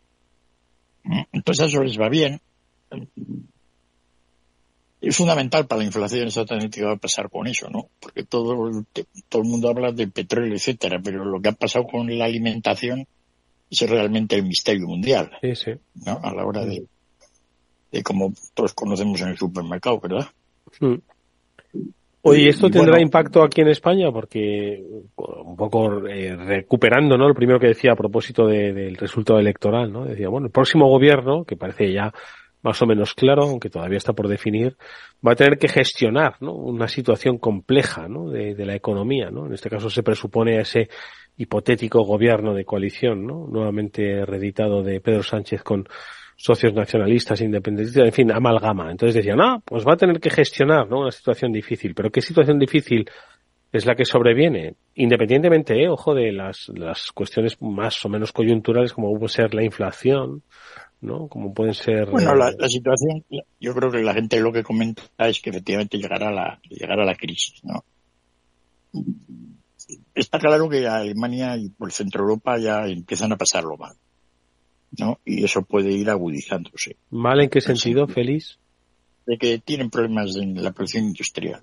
[1.33, 2.41] Entonces eso les va bien.
[5.01, 7.89] es fundamental para la inflación exactamente qué va a pasar con eso, ¿no?
[8.01, 8.85] Porque todo,
[9.29, 13.07] todo el mundo habla de petróleo, etcétera, pero lo que ha pasado con la alimentación
[13.71, 15.31] es realmente el misterio mundial.
[15.41, 15.71] Sí, sí.
[15.95, 16.19] ¿no?
[16.23, 16.87] A la hora de,
[17.93, 20.29] de como todos conocemos en el supermercado, ¿verdad?
[20.81, 20.97] Mm.
[22.29, 24.11] Oye, ¿esto tendrá impacto aquí en España?
[24.13, 24.83] Porque
[25.17, 27.29] un poco eh, recuperando, ¿no?
[27.29, 30.05] Lo primero que decía a propósito del resultado electoral, ¿no?
[30.05, 32.13] Decía, bueno, el próximo gobierno, que parece ya
[32.63, 34.77] más o menos claro, aunque todavía está por definir,
[35.27, 36.55] va a tener que gestionar, ¿no?
[36.55, 38.29] Una situación compleja, ¿no?
[38.31, 39.47] De, de la economía, ¿no?
[39.47, 40.89] En este caso se presupone ese
[41.37, 43.47] hipotético gobierno de coalición, ¿no?
[43.49, 45.89] Nuevamente reeditado de Pedro Sánchez con
[46.39, 48.93] socios nacionalistas, independentistas, en fin, amalgama.
[48.93, 51.01] Entonces decían, ah, pues va a tener que gestionar, ¿no?
[51.01, 51.95] Una situación difícil.
[51.95, 53.11] Pero ¿qué situación difícil
[53.73, 54.77] es la que sobreviene?
[54.95, 59.65] Independientemente, eh, ojo, de las, las cuestiones más o menos coyunturales como puede ser la
[59.65, 60.45] inflación,
[61.01, 61.27] ¿no?
[61.27, 62.09] Como pueden ser...
[62.09, 63.25] Bueno, la, la, situación,
[63.59, 67.17] yo creo que la gente lo que comenta es que efectivamente llegará la, llegará la
[67.17, 67.85] crisis, ¿no?
[70.15, 73.97] Está claro que Alemania y por Centro Europa ya empiezan a pasarlo mal.
[74.97, 75.19] ¿No?
[75.25, 76.97] Y eso puede ir agudizándose.
[77.11, 78.59] ¿Mal en qué sentido, Félix?
[79.27, 81.63] De que tienen problemas en la producción industrial,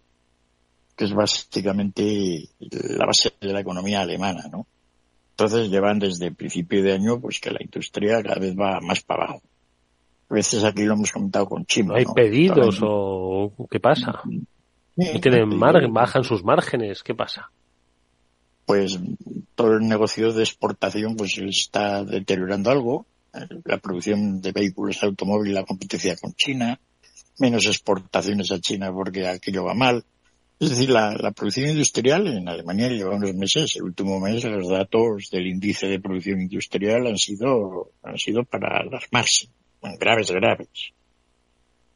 [0.96, 4.68] que es básicamente la base de la economía alemana, ¿no?
[5.32, 9.02] Entonces llevan desde el principio de año pues que la industria cada vez va más
[9.02, 9.42] para abajo.
[10.30, 11.98] A veces aquí lo hemos comentado con Chima.
[11.98, 14.22] ¿Hay pedidos o qué pasa?
[14.96, 17.04] ¿No tienen margen, bajan sus márgenes?
[17.04, 17.52] ¿Qué pasa?
[18.66, 18.98] Pues
[19.56, 23.06] todo el negocio de exportación pues está deteriorando algo
[23.66, 26.80] la producción de vehículos automóviles, la competencia con China,
[27.40, 30.04] menos exportaciones a China porque aquello va mal.
[30.58, 34.70] Es decir, la, la, producción industrial en Alemania lleva unos meses, el último mes los
[34.70, 39.50] datos del índice de producción industrial han sido, han sido para más
[40.00, 40.94] graves, graves.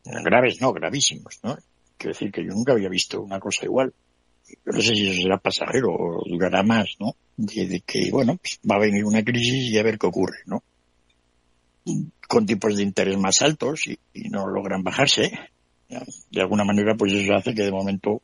[0.04, 1.58] Graves no, gravísimos, ¿no?
[1.98, 3.94] Quiero decir que yo nunca había visto una cosa igual.
[4.48, 7.16] Yo no sé si eso será pasajero o durará más, ¿no?
[7.38, 10.40] De, de que, bueno, pues va a venir una crisis y a ver qué ocurre,
[10.46, 10.64] ¿no?
[12.28, 13.98] Con tipos de interés más altos y,
[14.30, 15.32] no logran bajarse.
[16.32, 18.22] De alguna manera, pues eso hace que de momento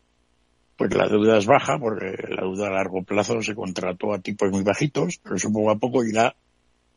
[0.78, 4.52] pues la deuda es baja porque la deuda a largo plazo se contrató a tipos
[4.52, 6.36] muy bajitos, pero eso poco a poco irá,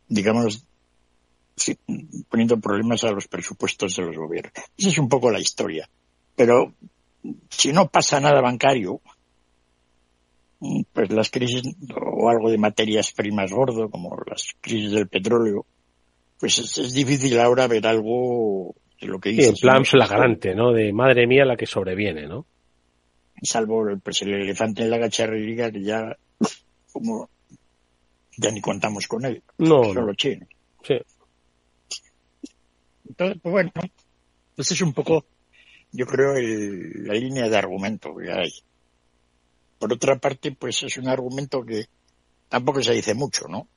[0.09, 0.67] digamos,
[2.29, 4.53] poniendo problemas a los presupuestos de los gobiernos.
[4.77, 5.89] Esa es un poco la historia.
[6.35, 6.75] Pero
[7.51, 9.01] si no pasa nada bancario,
[10.93, 11.63] pues las crisis
[11.95, 15.67] o algo de materias primas gordo, como las crisis del petróleo,
[16.39, 19.43] pues es, es, difícil ahora ver algo de lo que dice.
[19.43, 20.73] Sí, en plan flagrante, ¿no?
[20.73, 22.47] De madre mía la que sobreviene, ¿no?
[23.43, 26.17] Salvo pues, el elefante en la gacharrería que ya,
[26.93, 27.29] como,
[28.37, 29.43] ya ni contamos con él.
[29.59, 29.85] No.
[29.85, 30.15] Solo no.
[30.15, 30.47] chino.
[30.83, 30.95] Sí.
[33.09, 33.71] Entonces, pues bueno,
[34.55, 35.25] pues es un poco,
[35.93, 38.51] yo creo, el, la línea de argumento que hay.
[39.79, 41.87] Por otra parte, pues es un argumento que
[42.49, 43.69] tampoco se dice mucho, ¿no?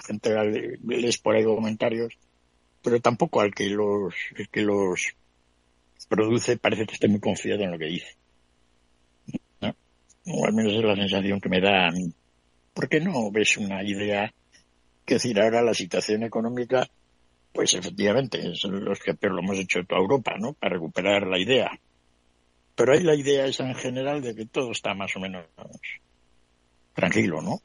[0.00, 0.30] Gente
[0.84, 2.14] lees por ahí comentarios,
[2.82, 5.14] pero tampoco al que los, el que los
[6.08, 8.16] produce parece que esté muy confiado en lo que dice.
[9.60, 9.74] ¿no?
[10.26, 12.12] O al menos es la sensación que me da a mí.
[12.74, 14.32] ¿Por no ves una idea?
[15.04, 16.88] Que decir, ahora la situación económica,
[17.52, 20.52] pues efectivamente, son los que peor lo hemos hecho toda Europa, ¿no?
[20.52, 21.70] Para recuperar la idea.
[22.74, 25.44] Pero hay la idea esa en general de que todo está más o menos
[26.94, 27.60] tranquilo, ¿no?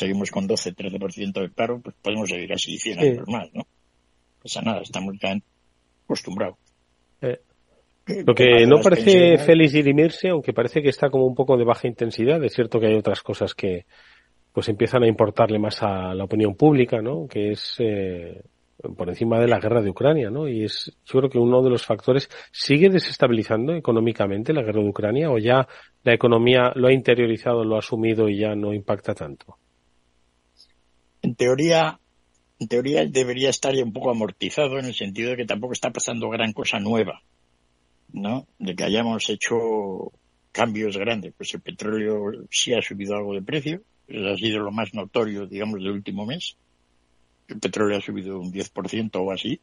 [0.00, 3.06] Seguimos con 12, 13% de paro, pues podemos seguir así 100 sí.
[3.06, 3.62] años más, ¿no?
[4.42, 5.36] Pasa nada, estamos ya
[6.04, 6.56] acostumbrados.
[7.20, 7.38] Eh,
[8.26, 11.86] lo que no parece feliz dirimirse, aunque parece que está como un poco de baja
[11.86, 13.84] intensidad, es cierto que hay otras cosas que
[14.52, 17.28] pues empiezan a importarle más a la opinión pública, ¿no?
[17.28, 18.42] Que es eh,
[18.96, 20.48] por encima de la guerra de Ucrania, ¿no?
[20.48, 24.88] Y es, yo creo que uno de los factores sigue desestabilizando económicamente la guerra de
[24.88, 25.68] Ucrania o ya
[26.02, 29.58] la economía lo ha interiorizado, lo ha asumido y ya no impacta tanto
[31.22, 32.00] en teoría,
[32.58, 35.90] en teoría debería estar ya un poco amortizado en el sentido de que tampoco está
[35.90, 37.22] pasando gran cosa nueva,
[38.12, 38.46] ¿no?
[38.58, 40.12] De que hayamos hecho
[40.52, 41.34] cambios grandes.
[41.36, 45.46] Pues el petróleo sí ha subido algo de precio, eso ha sido lo más notorio,
[45.46, 46.56] digamos, del último mes.
[47.48, 49.60] El petróleo ha subido un 10% o así.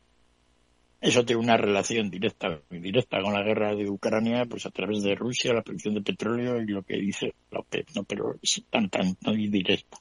[0.99, 5.13] Eso tiene una relación directa indirecta con la guerra de Ucrania, pues a través de
[5.13, 8.03] Rusia, la producción de petróleo y lo que dice la OPEP, ¿no?
[8.03, 9.99] Pero es tan, tan, tan indirecta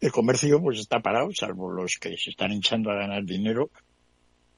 [0.00, 3.70] el comercio pues está parado, salvo los que se están hinchando a ganar dinero,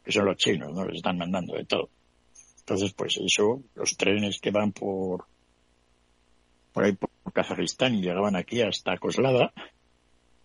[0.05, 0.85] que son los chinos, ¿no?
[0.85, 1.90] Les están mandando de todo.
[2.61, 5.27] Entonces, pues eso, los trenes que van por,
[6.72, 9.53] por ahí por Kazajistán y llegaban aquí hasta Coslada,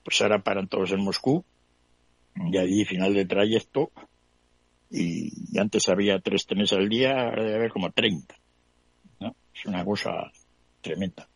[0.04, 1.44] pues ahora paran todos en Moscú,
[2.36, 3.92] y allí, final de trayecto,
[4.90, 8.36] Y, antes había tres trenes al día, ahora debe haber como 30.
[9.22, 9.36] ¿no?
[9.54, 10.32] Es una cosa
[10.82, 11.28] tremenda.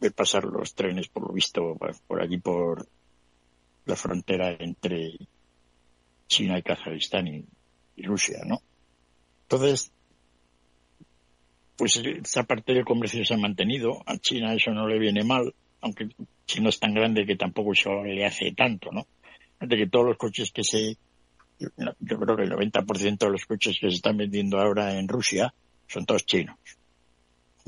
[0.00, 2.86] Ver pasar los trenes, por lo visto, por allí por
[3.84, 5.16] la frontera entre
[6.28, 7.44] China y Kazajistán y,
[8.04, 8.60] Rusia, ¿no?
[9.42, 9.92] Entonces,
[11.76, 14.02] pues esa parte del comercio se ha mantenido.
[14.06, 16.08] A China eso no le viene mal, aunque
[16.46, 19.06] China es tan grande que tampoco eso le hace tanto, ¿no?
[19.60, 20.96] De que todos los coches que se,
[21.58, 25.52] yo creo que el 90% de los coches que se están vendiendo ahora en Rusia
[25.86, 26.56] son todos chinos.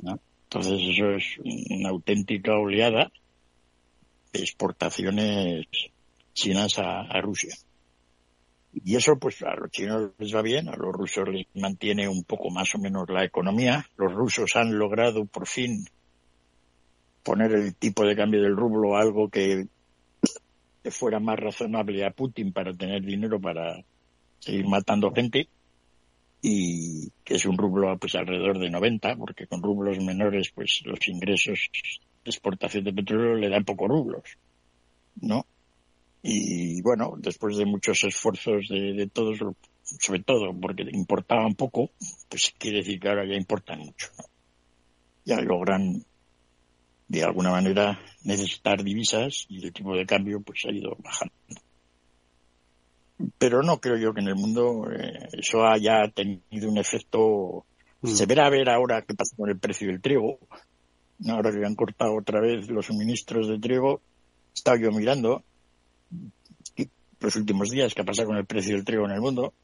[0.03, 0.19] ¿no?
[0.55, 1.39] Entonces eso es
[1.75, 3.11] una auténtica oleada
[4.33, 5.67] de exportaciones
[6.33, 7.57] chinas a Rusia.
[8.83, 12.25] Y eso, pues a los chinos les va bien, a los rusos les mantiene un
[12.25, 13.87] poco más o menos la economía.
[13.97, 15.87] Los rusos han logrado por fin
[17.23, 19.67] poner el tipo de cambio del rublo a algo que,
[20.91, 23.83] fuera más razonable a Putin para tener dinero para
[24.39, 25.49] seguir matando gente
[26.47, 31.09] y que es un rublo pues alrededor de 90 porque con rublos menores pues los
[31.09, 31.71] ingresos
[32.25, 34.37] de exportación de petróleo le dan pocos rublos
[35.21, 35.47] no
[36.27, 39.39] y bueno, después de muchos esfuerzos de, todos,
[39.83, 41.91] sobre todo porque importaban poco,
[42.31, 44.09] pues quiere decir que ahora ya importan mucho.
[45.27, 46.03] Ya logran,
[47.09, 51.35] de alguna manera, necesitar divisas y el tipo de cambio pues ha ido bajando.
[53.39, 57.65] Pero no creo yo que en el mundo eh, eso haya tenido un efecto.
[58.01, 58.09] Mm.
[58.09, 60.39] Se verá a ver ahora qué pasa con el precio del trigo.
[61.29, 64.01] Ahora que han cortado otra vez los suministros de trigo,
[64.53, 65.43] estaba yo mirando
[67.21, 69.55] los últimos días que ha pasado con el precio del trigo en el mundo.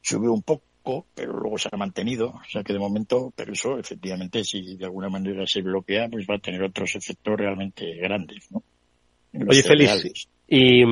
[0.00, 2.28] Subió un poco, pero luego se ha mantenido.
[2.28, 6.26] O sea que de momento, pero eso efectivamente, si de alguna manera se bloquea, pues
[6.30, 8.50] va a tener otros efectos realmente grandes.
[8.50, 8.62] ¿no?
[9.48, 10.84] Oye, Félix, ¿y,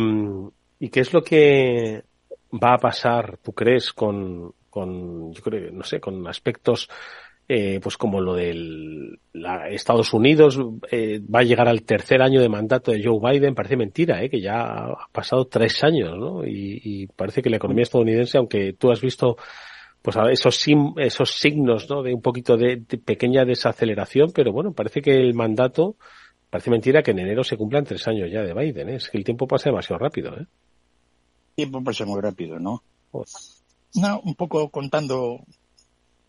[0.84, 2.04] ¿y qué es lo que
[2.52, 6.90] va a pasar, tú crees, con, con yo creo, no sé, con aspectos
[7.48, 9.18] eh, pues como lo del
[9.70, 10.58] Estados Unidos
[10.90, 14.28] eh, va a llegar al tercer año de mandato de Joe Biden, parece mentira, eh,
[14.28, 16.46] que ya ha pasado tres años, ¿no?
[16.46, 19.36] Y, parece que la economía estadounidense, aunque tú has visto
[20.02, 20.66] pues esos,
[20.98, 22.02] esos signos, ¿no?
[22.02, 25.96] De un poquito de, pequeña desaceleración, pero bueno, parece que el mandato,
[26.50, 28.96] parece mentira que en enero se cumplan tres años ya de Biden, ¿eh?
[28.96, 30.46] es que el tiempo pasa demasiado rápido, ¿eh?
[31.54, 32.82] Tiempo pasa muy rápido, ¿no?
[33.94, 35.40] No, un poco contando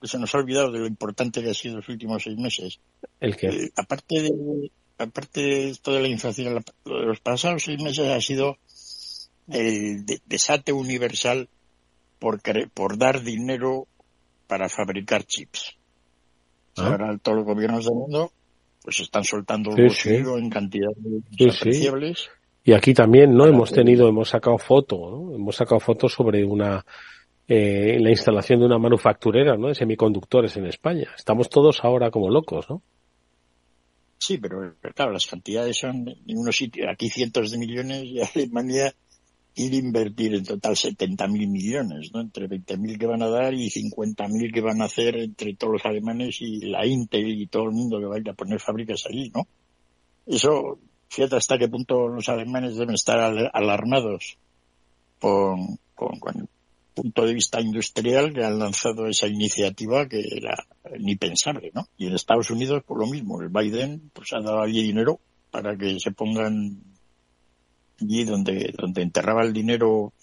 [0.03, 2.79] se nos ha olvidado de lo importante que ha sido los últimos seis meses.
[3.19, 3.47] ¿El qué?
[3.47, 8.21] Eh, aparte de, aparte de toda la inflación, lo de los pasados seis meses ha
[8.21, 8.57] sido
[9.47, 11.49] el desate universal
[12.19, 12.41] por,
[12.73, 13.87] por dar dinero
[14.47, 15.75] para fabricar chips.
[16.77, 16.87] ¿Ah?
[16.87, 18.31] Ahora todos los gobiernos del mundo
[18.83, 20.97] pues están soltando sí, en cantidades
[21.59, 22.29] apreciables.
[22.65, 23.45] Y aquí también, ¿no?
[23.45, 25.35] Hemos tenido, hemos sacado foto, ¿no?
[25.35, 26.83] Hemos sacado fotos sobre una
[27.47, 29.67] eh, la instalación de una manufacturera ¿no?
[29.67, 31.09] de semiconductores en España.
[31.15, 32.81] Estamos todos ahora como locos, ¿no?
[34.17, 38.95] Sí, pero claro, las cantidades son en unos sitios, aquí cientos de millones y Alemania
[39.53, 42.21] quiere invertir en total 70.000 millones, ¿no?
[42.21, 45.85] Entre 20.000 que van a dar y 50.000 que van a hacer entre todos los
[45.85, 49.47] alemanes y la Intel y todo el mundo que vaya a poner fábricas allí, ¿no?
[50.25, 53.19] Eso, fíjate hasta qué punto los alemanes deben estar
[53.53, 54.37] alarmados
[55.19, 56.49] con, con, con
[56.95, 60.65] punto de vista industrial que han lanzado esa iniciativa que era
[60.97, 61.87] ni pensable, ¿no?
[61.97, 65.19] Y en Estados Unidos, por lo mismo, el Biden pues ha dado allí dinero
[65.51, 66.81] para que se pongan
[68.01, 70.13] allí donde, donde enterraba el dinero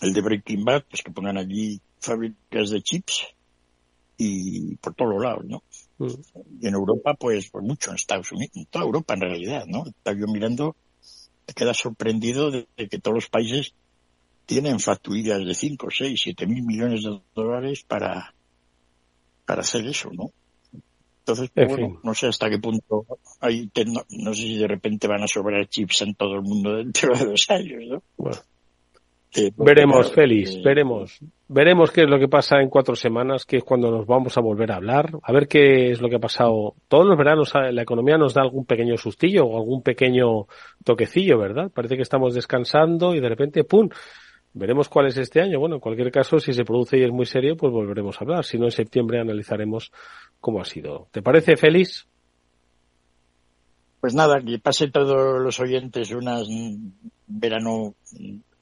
[0.00, 3.26] el de Breaking Bad, pues que pongan allí fábricas de chips
[4.16, 5.62] y por todos lados, ¿no?
[6.00, 6.62] Mm.
[6.62, 9.84] Y en Europa, pues, por mucho, en Estados Unidos, en toda Europa en realidad, ¿no?
[9.86, 10.74] Estaba yo mirando,
[11.46, 13.74] te quedas sorprendido de que todos los países
[14.50, 18.34] tienen facturías de 5, 6, 7 mil millones de dólares para,
[19.46, 20.32] para hacer eso, ¿no?
[21.20, 23.06] Entonces, pues, bueno, no sé hasta qué punto
[23.38, 23.70] hay,
[24.08, 27.26] no, sé si de repente van a sobrar chips en todo el mundo dentro de
[27.26, 28.02] dos años, ¿no?
[28.16, 28.38] Bueno.
[29.56, 31.20] Veremos, Félix, veremos.
[31.48, 34.40] Veremos qué es lo que pasa en cuatro semanas, que es cuando nos vamos a
[34.40, 36.74] volver a hablar, a ver qué es lo que ha pasado.
[36.88, 40.46] Todos los veranos la economía nos da algún pequeño sustillo o algún pequeño
[40.84, 41.70] toquecillo, ¿verdad?
[41.72, 43.88] Parece que estamos descansando y de repente, ¡pum!
[44.52, 45.60] Veremos cuál es este año.
[45.60, 48.44] Bueno, en cualquier caso, si se produce y es muy serio, pues volveremos a hablar.
[48.44, 49.92] Si no, en septiembre analizaremos
[50.40, 51.08] cómo ha sido.
[51.12, 52.08] ¿Te parece, Félix?
[54.00, 56.94] Pues nada, que pase todos los oyentes un
[57.26, 57.94] verano,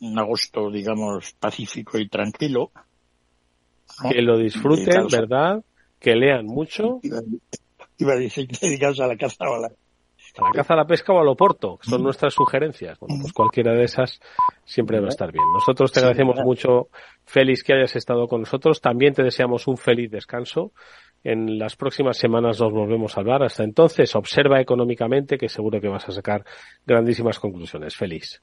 [0.01, 2.71] un agosto, digamos, pacífico y tranquilo.
[4.11, 5.63] Que lo disfruten, ¿verdad?
[5.99, 7.01] Que lean mucho.
[7.99, 10.87] Iba, a decir dedicados a la caza o a la, a la caza, a la
[10.87, 12.99] pesca o al oporto, que son nuestras sugerencias.
[13.01, 14.21] Bueno, pues cualquiera de esas
[14.65, 15.45] siempre va a estar bien.
[15.53, 16.89] Nosotros te agradecemos mucho,
[17.25, 18.81] Félix, que hayas estado con nosotros.
[18.81, 20.73] También te deseamos un feliz descanso.
[21.25, 23.43] En las próximas semanas nos volvemos a hablar.
[23.43, 26.45] Hasta entonces, observa económicamente que seguro que vas a sacar
[26.87, 27.97] grandísimas conclusiones.
[27.97, 28.41] Félix.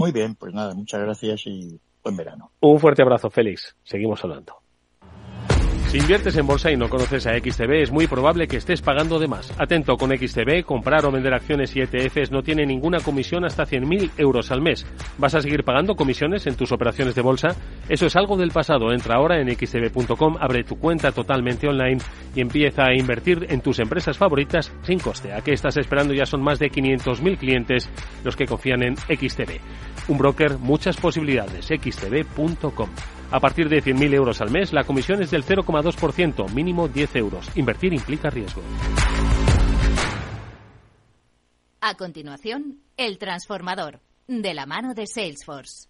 [0.00, 2.52] Muy bien, pues nada, muchas gracias y buen verano.
[2.60, 3.76] Un fuerte abrazo, Félix.
[3.84, 4.59] Seguimos hablando.
[5.90, 9.18] Si inviertes en bolsa y no conoces a XTB, es muy probable que estés pagando
[9.18, 9.52] de más.
[9.58, 14.12] Atento con XTB, comprar o vender acciones y ETFs no tiene ninguna comisión hasta 100.000
[14.16, 14.86] euros al mes.
[15.18, 17.56] ¿Vas a seguir pagando comisiones en tus operaciones de bolsa?
[17.88, 18.92] Eso es algo del pasado.
[18.92, 21.98] Entra ahora en xtb.com, abre tu cuenta totalmente online
[22.36, 25.32] y empieza a invertir en tus empresas favoritas sin coste.
[25.32, 26.14] ¿A qué estás esperando?
[26.14, 27.90] Ya son más de 500.000 clientes
[28.22, 29.58] los que confían en XTB.
[30.06, 31.66] Un broker, muchas posibilidades.
[31.66, 32.90] xtb.com.
[33.32, 37.48] A partir de 100.000 euros al mes, la comisión es del 0,2%, mínimo 10 euros.
[37.54, 38.62] Invertir implica riesgo.
[41.80, 45.89] A continuación, el transformador, de la mano de Salesforce.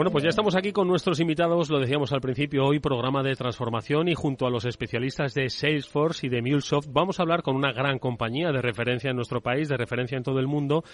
[0.00, 3.36] Bueno, pues ya estamos aquí con nuestros invitados, lo decíamos al principio, hoy programa de
[3.36, 7.54] transformación y junto a los especialistas de Salesforce y de MuleSoft vamos a hablar con
[7.54, 10.84] una gran compañía de referencia en nuestro país, de referencia en todo el mundo,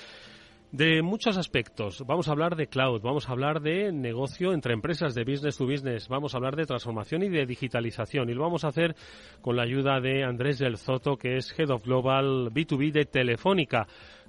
[0.73, 2.03] de muchos aspectos.
[2.05, 5.66] Vamos a hablar de cloud, vamos a hablar de negocio entre empresas, de business to
[5.66, 8.29] business, vamos a hablar de transformación y de digitalización.
[8.29, 8.97] Y lo vamos a hacer
[9.40, 13.87] con la ayuda de Andrés del Zoto, que es Head of Global B2B de Telefónica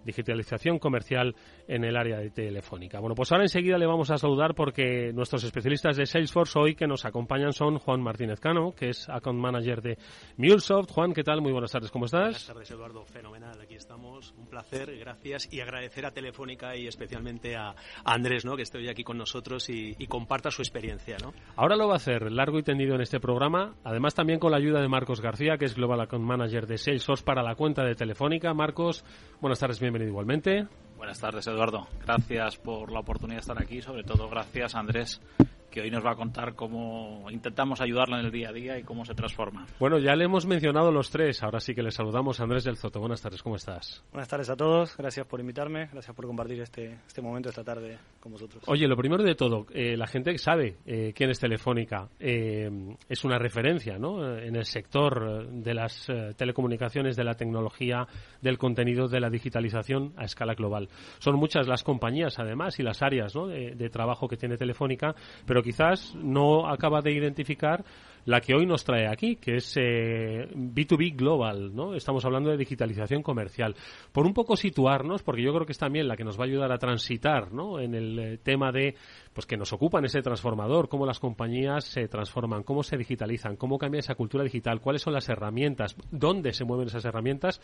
[0.08, 1.36] digitalización comercial
[1.67, 3.00] en el área de telefónica.
[3.00, 6.88] Bueno, pues ahora enseguida le vamos a saludar porque nuestros especialistas de Salesforce hoy que
[6.88, 9.98] nos acompañan son Juan Martínez Cano, que es Account Manager de
[10.38, 10.91] MuleSoft.
[10.91, 11.41] Juan, ¿qué tal?
[11.41, 12.22] Muy buenas tardes, ¿cómo estás?
[12.22, 13.06] Buenas tardes, Eduardo.
[13.06, 13.62] Fenomenal.
[13.62, 14.34] Aquí estamos.
[14.38, 15.52] Un placer, gracias.
[15.52, 18.56] Y agradecer a Telefónica y especialmente a Andrés, ¿no?
[18.56, 21.34] Que estoy aquí con nosotros y, y comparta su experiencia, ¿no?
[21.58, 23.76] Ahora lo va a hacer largo y tendido en este programa.
[23.84, 27.24] Además, también con la ayuda de Marcos García, que es Global Account Manager de Salesforce
[27.24, 28.54] para la cuenta de Telefónica.
[28.54, 29.04] Marcos,
[29.41, 30.68] buenas tardes, bienvenido igualmente.
[30.98, 31.88] Buenas tardes, Eduardo.
[32.04, 33.82] Gracias por la oportunidad de estar aquí.
[33.82, 35.22] Sobre todo, gracias, Andrés,
[35.70, 38.84] que hoy nos va a contar cómo intentamos ayudarla en el día a día y
[38.84, 39.66] cómo se transforma.
[39.80, 41.44] Bueno, ya le hemos mencionado los tres.
[41.44, 42.40] Ahora sí que le saludamos.
[42.40, 43.42] Andrés del Zoto, buenas tardes.
[43.44, 44.04] ¿Cómo estás?
[44.12, 44.96] Buenas tardes a todos.
[44.98, 45.88] Gracias por invitarme.
[45.92, 48.64] Gracias por compartir este, este momento, esta tarde con vosotros.
[48.68, 52.70] Oye, lo primero de todo, eh, la gente que sabe eh, quién es Telefónica eh,
[53.08, 54.38] es una referencia ¿no?
[54.38, 58.08] en el sector de las eh, telecomunicaciones, de la tecnología,
[58.42, 60.90] del contenido, de la digitalización a escala global.
[61.20, 63.48] Son muchas las compañías, además, y las áreas ¿no?
[63.48, 67.84] de, de trabajo que tiene Telefónica, pero quizás no acaba de identificar
[68.28, 71.96] la que hoy nos trae aquí, que es eh, B2B Global, ¿no?
[71.96, 73.74] Estamos hablando de digitalización comercial.
[74.12, 76.48] Por un poco situarnos, porque yo creo que es también la que nos va a
[76.48, 77.80] ayudar a transitar, ¿no?
[77.80, 78.96] En el eh, tema de,
[79.34, 83.78] pues que nos ocupan ese transformador, cómo las compañías se transforman, cómo se digitalizan, cómo
[83.78, 87.62] cambia esa cultura digital, cuáles son las herramientas, dónde se mueven esas herramientas.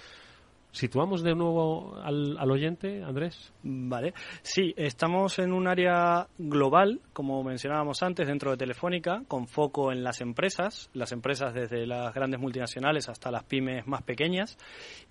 [0.74, 3.54] ¿Situamos de nuevo al, al, oyente, Andrés?
[3.62, 4.16] Vale.
[4.42, 10.04] Sí, estamos en un área global, como mencionábamos antes, dentro de Telefónica, con foco en
[10.04, 14.58] las empresas, las empresas desde las grandes multinacionales hasta las pymes más pequeñas.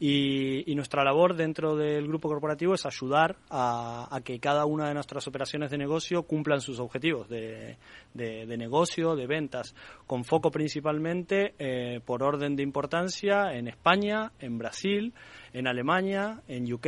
[0.01, 5.29] Y, nuestra labor dentro del grupo corporativo es ayudar a, que cada una de nuestras
[5.29, 7.77] operaciones de negocio cumplan sus objetivos de,
[8.15, 9.77] de, de negocio, de ventas,
[10.09, 15.15] con foco principalmente eh, por orden de importancia en España, en Brasil,
[15.53, 16.87] en Alemania, en UK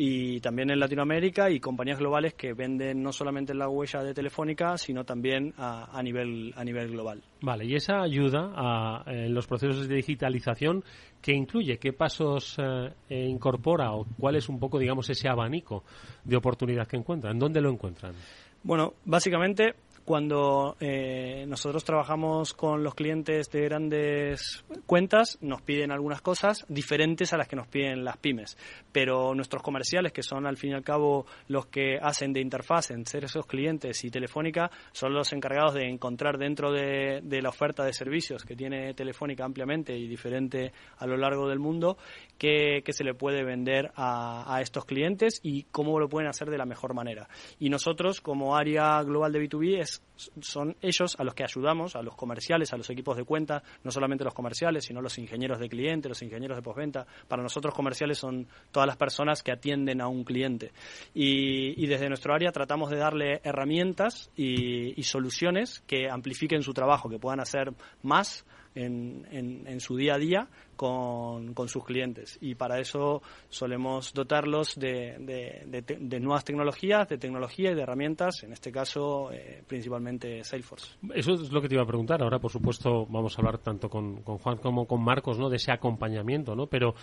[0.00, 4.78] y también en Latinoamérica y compañías globales que venden no solamente la huella de Telefónica,
[4.78, 7.20] sino también a, a nivel, a nivel global.
[7.40, 10.84] Vale, y esa ayuda a, en los procesos de digitalización,
[11.20, 11.78] ¿qué incluye?
[11.78, 15.82] ¿Qué pasos eh, incorpora o cuál es un poco, digamos, ese abanico
[16.22, 17.36] de oportunidad que encuentran?
[17.36, 18.14] ¿Dónde lo encuentran?
[18.62, 19.74] Bueno, básicamente
[20.08, 27.34] cuando eh, nosotros trabajamos con los clientes de grandes cuentas, nos piden algunas cosas diferentes
[27.34, 28.56] a las que nos piden las pymes.
[28.90, 32.90] Pero nuestros comerciales, que son al fin y al cabo los que hacen de interfaz
[32.90, 37.92] entre esos clientes y Telefónica, son los encargados de encontrar dentro de, la oferta de
[37.92, 41.98] servicios que tiene Telefónica ampliamente y diferente a lo largo del mundo,
[42.38, 46.56] qué se le puede vender a, a estos clientes y cómo lo pueden hacer de
[46.56, 47.28] la mejor manera.
[47.58, 49.97] Y nosotros, como área global de B2B, es
[50.40, 53.90] son ellos a los que ayudamos, a los comerciales, a los equipos de cuenta, no
[53.90, 57.06] solamente los comerciales, sino los ingenieros de cliente, los ingenieros de postventa.
[57.28, 60.72] Para nosotros comerciales son todas las personas que atienden a un cliente.
[61.14, 67.18] Y, desde nuestro área tratamos de darle herramientas y soluciones que amplifiquen su trabajo, que
[67.18, 67.72] puedan hacer
[68.02, 68.44] más
[68.74, 69.26] en,
[69.66, 72.38] en, su día a día con, con, sus clientes.
[72.40, 78.52] Y para eso solemos dotarlos de, de, nuevas tecnologías, de tecnología y de herramientas, en
[78.52, 80.96] este caso eh, principalmente Salesforce.
[81.14, 82.22] Eso es lo que te iba a preguntar.
[82.22, 85.48] Ahora, por supuesto, vamos a hablar tanto con, con Juan como con Marcos ¿no?
[85.48, 86.54] de ese acompañamiento.
[86.54, 86.66] ¿no?
[86.66, 86.94] Pero,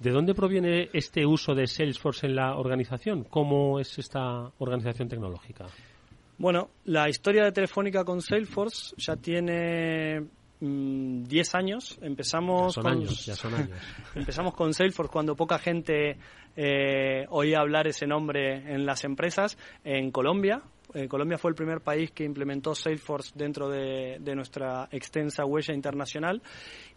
[0.00, 3.24] ¿de dónde proviene este uso de Salesforce en la organización?
[3.24, 5.66] ¿Cómo es esta organización tecnológica?
[6.36, 10.26] Bueno, la historia de Telefónica con Salesforce ya tiene
[10.64, 11.98] 10 mm, años.
[12.00, 13.70] Empezamos con, años, ya son años.
[14.14, 16.16] empezamos con Salesforce cuando poca gente
[16.56, 20.62] eh, oía hablar ese nombre en las empresas en Colombia.
[20.92, 26.42] Eh, Colombia fue el primer país que implementó Salesforce dentro de, nuestra extensa huella internacional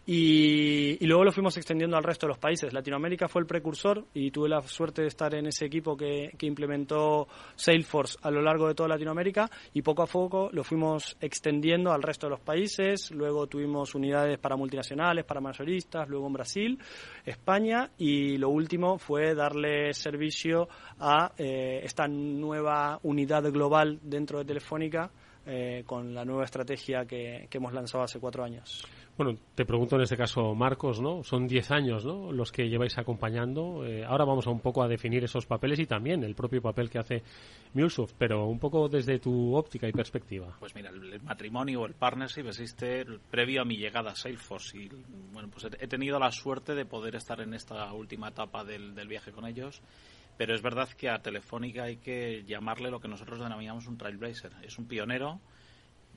[0.04, 2.72] y, luego lo fuimos extendiendo al resto de los países.
[2.72, 7.28] Latinoamérica fue el precursor y tuve la suerte de estar en ese equipo que, implementó
[7.56, 12.02] Salesforce a lo largo de toda Latinoamérica y poco a poco lo fuimos extendiendo al
[12.02, 13.10] resto de los países.
[13.10, 16.78] Luego tuvimos unidades para multinacionales, para mayoristas, luego en Brasil,
[17.24, 20.68] España y lo último fue darle servicio
[20.98, 25.10] a eh, esta nueva unidad global dentro de Telefónica
[25.50, 28.86] eh, con la nueva estrategia que, hemos lanzado hace cuatro años.
[29.16, 31.24] Bueno, te pregunto en este caso, Marcos, ¿no?
[31.24, 32.30] Son diez años, ¿no?
[32.30, 33.82] Los que lleváis acompañando.
[33.86, 36.90] Eh, ahora vamos a un poco a definir esos papeles y también el propio papel
[36.90, 37.22] que hace
[37.72, 40.54] Mulesoft, pero un poco desde tu óptica y perspectiva.
[40.60, 44.90] Pues mira, el matrimonio o el partnership existe previo a mi llegada a Salesforce y,
[45.32, 49.08] bueno, pues he tenido la suerte de poder estar en esta última etapa del, del
[49.08, 49.80] viaje con ellos
[50.38, 54.52] pero es verdad que a Telefónica hay que llamarle lo que nosotros denominamos un trailblazer.
[54.62, 55.40] Es un pionero.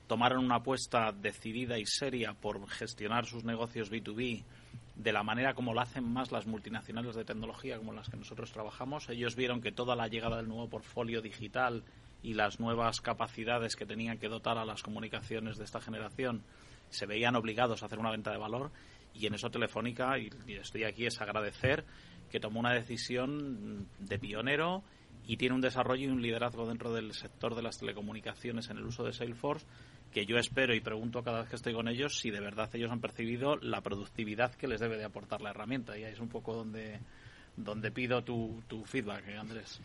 [0.06, 4.44] Tomaron una apuesta decidida y seria por gestionar sus negocios B2B
[4.94, 8.52] de la manera como lo hacen más las multinacionales de tecnología como las que nosotros
[8.52, 9.08] trabajamos.
[9.08, 11.82] Ellos vieron que toda la llegada del nuevo portfolio digital
[12.22, 16.44] y las nuevas capacidades que tenían que dotar a las comunicaciones de esta generación
[16.90, 18.70] se veían obligados a hacer una venta de valor
[19.14, 21.84] y en eso Telefónica, y estoy aquí, es agradecer
[22.32, 24.82] que tomó una decisión de pionero
[25.26, 28.84] y tiene un desarrollo y un liderazgo dentro del sector de las telecomunicaciones en el
[28.84, 29.66] uso de Salesforce
[30.12, 32.90] que yo espero y pregunto cada vez que estoy con ellos si de verdad ellos
[32.90, 35.98] han percibido la productividad que les debe de aportar la herramienta.
[35.98, 37.00] Y ahí es un poco donde
[37.56, 39.80] donde pido tu, tu feedback, eh, Andrés.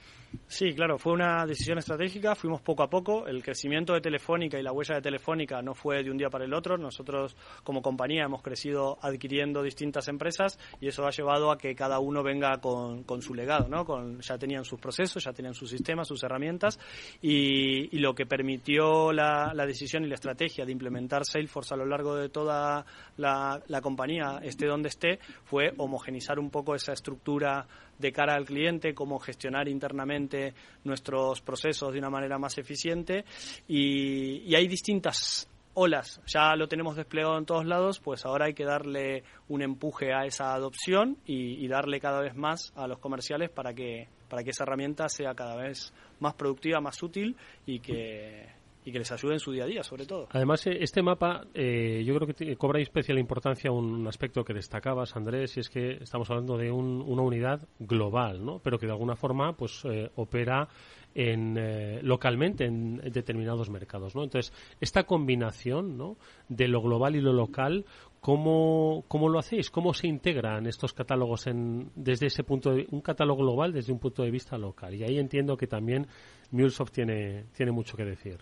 [0.47, 4.63] Sí, claro, fue una decisión estratégica, fuimos poco a poco, el crecimiento de Telefónica y
[4.63, 8.23] la huella de Telefónica no fue de un día para el otro, nosotros como compañía
[8.23, 13.03] hemos crecido adquiriendo distintas empresas y eso ha llevado a que cada uno venga con,
[13.03, 13.85] con su legado, ¿no?
[13.85, 16.79] Con, ya tenían sus procesos, ya tenían sus sistemas, sus herramientas
[17.21, 21.77] y, y lo que permitió la, la, decisión y la estrategia de implementar Salesforce a
[21.77, 22.85] lo largo de toda
[23.17, 27.56] la, la compañía, esté donde esté, fue homogenizar un poco esa estructura
[27.97, 30.53] de cara al cliente, cómo gestionar internamente
[30.83, 33.25] nuestros procesos de una manera más eficiente.
[33.67, 38.65] Y, hay distintas olas, ya lo tenemos desplegado en todos lados, pues ahora hay que
[38.65, 43.51] darle un empuje a esa adopción y, y, darle cada vez más a los comerciales
[43.51, 47.35] para que, para que esa herramienta sea cada vez más productiva, más útil
[47.67, 48.56] y que,
[48.87, 50.29] y que les ayude en su día a día, sobre todo.
[50.31, 55.13] Además, eh, este mapa eh, yo creo que cobra especial importancia un aspecto que destacabas,
[55.17, 58.59] Andrés, y es que estamos hablando de una unidad global, ¿no?
[58.59, 60.69] Pero que de alguna forma pues eh, opera
[61.13, 61.59] en,
[62.07, 64.23] localmente en determinados mercados, ¿no?
[64.23, 66.15] Entonces, esta combinación, ¿no?
[66.47, 67.83] De lo global y lo local,
[68.21, 69.69] ¿cómo, cómo lo hacéis?
[69.69, 73.99] ¿Cómo se integran estos catálogos en, desde ese punto de, un catálogo global desde un
[73.99, 74.95] punto de vista local?
[74.95, 76.07] Y ahí entiendo que también
[76.51, 78.37] MuleSoft tiene, tiene mucho que decir.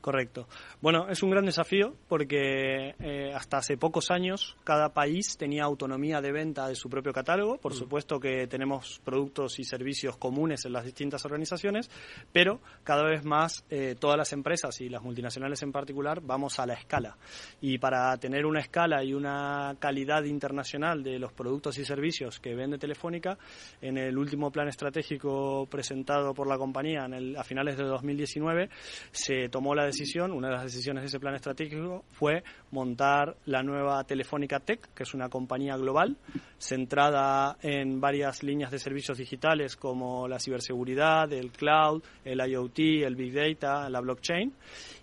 [0.00, 0.48] Correcto.
[0.80, 6.22] Bueno, es un gran desafío porque eh, hasta hace pocos años cada país tenía autonomía
[6.22, 7.58] de venta de su propio catálogo.
[7.58, 7.76] Por mm.
[7.76, 11.90] supuesto que tenemos productos y servicios comunes en las distintas organizaciones,
[12.32, 16.66] pero cada vez más eh, todas las empresas y las multinacionales en particular vamos a
[16.66, 17.18] la escala.
[17.60, 22.54] Y para tener una escala y una calidad internacional de los productos y servicios que
[22.54, 23.36] vende Telefónica,
[23.82, 28.70] en el último plan estratégico presentado por la compañía a finales de 2019
[29.12, 33.62] se tomó la decisión, una de las decisiones de ese plan estratégico fue montar la
[33.62, 36.16] nueva Telefónica Tech, que es una compañía global
[36.58, 43.16] centrada en varias líneas de servicios digitales como la ciberseguridad, el cloud, el IoT, el
[43.16, 44.52] big data, la blockchain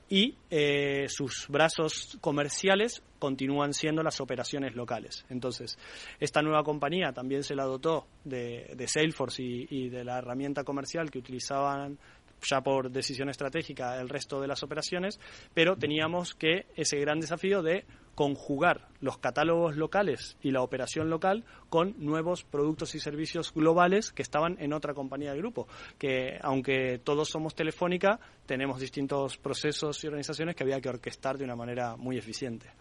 [0.10, 5.26] y eh, sus brazos comerciales continúan siendo las operaciones locales.
[5.30, 5.78] Entonces,
[6.20, 11.10] esta nueva compañía también se la dotó de, Salesforce y, y, de la herramienta comercial
[11.12, 11.98] que utilizaban
[12.42, 15.20] ya por decisión estratégica el resto de las operaciones,
[15.54, 17.86] pero teníamos que ese gran desafío de
[18.18, 24.24] conjugar los catálogos locales y la operación local con nuevos productos y servicios globales que
[24.24, 25.68] estaban en otra compañía del grupo.
[26.00, 31.44] Que aunque todos somos Telefónica, tenemos distintos procesos y organizaciones que había que orquestar de
[31.44, 32.72] una manera muy eficiente.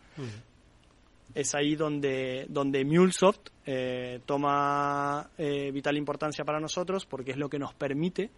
[1.35, 7.51] Es ahí donde, donde MuleSoft eh, toma eh, vital importancia para nosotros porque es lo
[7.51, 8.31] que nos permite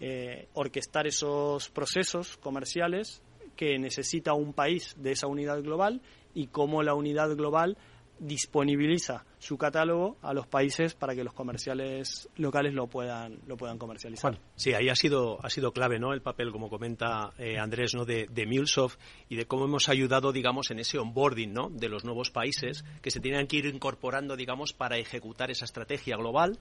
[0.00, 3.22] eh, orquestar esos procesos comerciales
[3.56, 6.00] que necesita un país de esa unidad global
[6.34, 7.76] y cómo la unidad global
[8.18, 13.78] disponibiliza su catálogo a los países para que los comerciales locales lo puedan lo puedan
[13.78, 14.38] comercializar.
[14.54, 16.12] sí, ahí ha sido ha sido clave, ¿no?
[16.12, 18.04] El papel, como comenta eh, Andrés, ¿no?
[18.04, 21.70] De, de MuleSoft y de cómo hemos ayudado, digamos, en ese onboarding, ¿no?
[21.70, 26.16] De los nuevos países que se tienen que ir incorporando, digamos, para ejecutar esa estrategia
[26.16, 26.58] global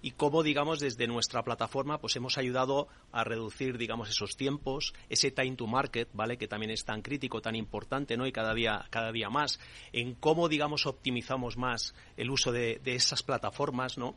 [0.00, 5.30] y cómo, digamos, desde nuestra plataforma, pues hemos ayudado a reducir, digamos, esos tiempos, ese
[5.30, 6.38] time to market, ¿vale?
[6.38, 8.26] Que también es tan crítico, tan importante, ¿no?
[8.26, 9.60] Y cada día cada día más
[9.92, 14.14] en cómo, digamos, optimizamos más el uso de, de esas plataformas, ¿no?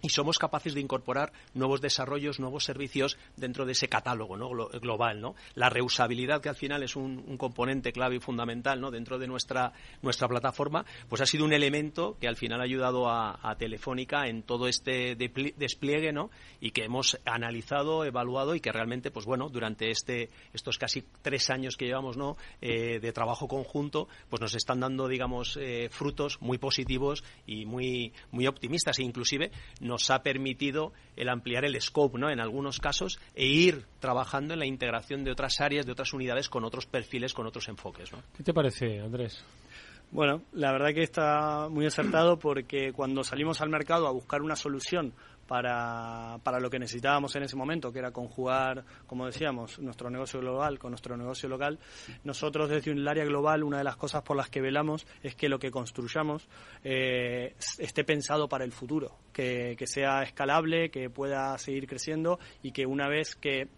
[0.00, 4.48] Y somos capaces de incorporar nuevos desarrollos, nuevos servicios dentro de ese catálogo ¿no?
[4.50, 5.20] global.
[5.20, 5.34] ¿no?
[5.54, 8.90] La reusabilidad, que al final es un, un, componente clave y fundamental ¿no?
[8.90, 9.72] dentro de nuestra,
[10.02, 14.42] nuestra plataforma, pues ha sido un elemento que al final ha ayudado a, Telefónica en
[14.42, 16.30] todo este despliegue ¿no?
[16.60, 21.50] y que hemos analizado, evaluado y que realmente, pues bueno, durante este, estos casi tres
[21.50, 22.36] años que llevamos ¿no?
[22.60, 28.12] Eh, de trabajo conjunto, pues nos están dando, digamos, eh, frutos muy positivos y muy,
[28.30, 29.50] muy optimistas e inclusive
[29.88, 32.30] nos ha permitido el ampliar el scope, ¿no?
[32.30, 36.48] En algunos casos e ir trabajando en la integración de otras áreas, de otras unidades
[36.48, 38.22] con otros perfiles, con otros enfoques, ¿no?
[38.36, 39.44] ¿Qué te parece, Andrés?
[40.10, 44.56] Bueno, la verdad que está muy acertado porque cuando salimos al mercado a buscar una
[44.56, 45.12] solución
[45.48, 50.38] para, para lo que necesitábamos en ese momento, que era conjugar, como decíamos, nuestro negocio
[50.40, 51.78] global con nuestro negocio local.
[52.22, 55.48] Nosotros desde un área global, una de las cosas por las que velamos es que
[55.48, 56.46] lo que construyamos
[56.84, 62.72] eh, esté pensado para el futuro, que, que sea escalable, que pueda seguir creciendo y
[62.72, 63.68] que una vez que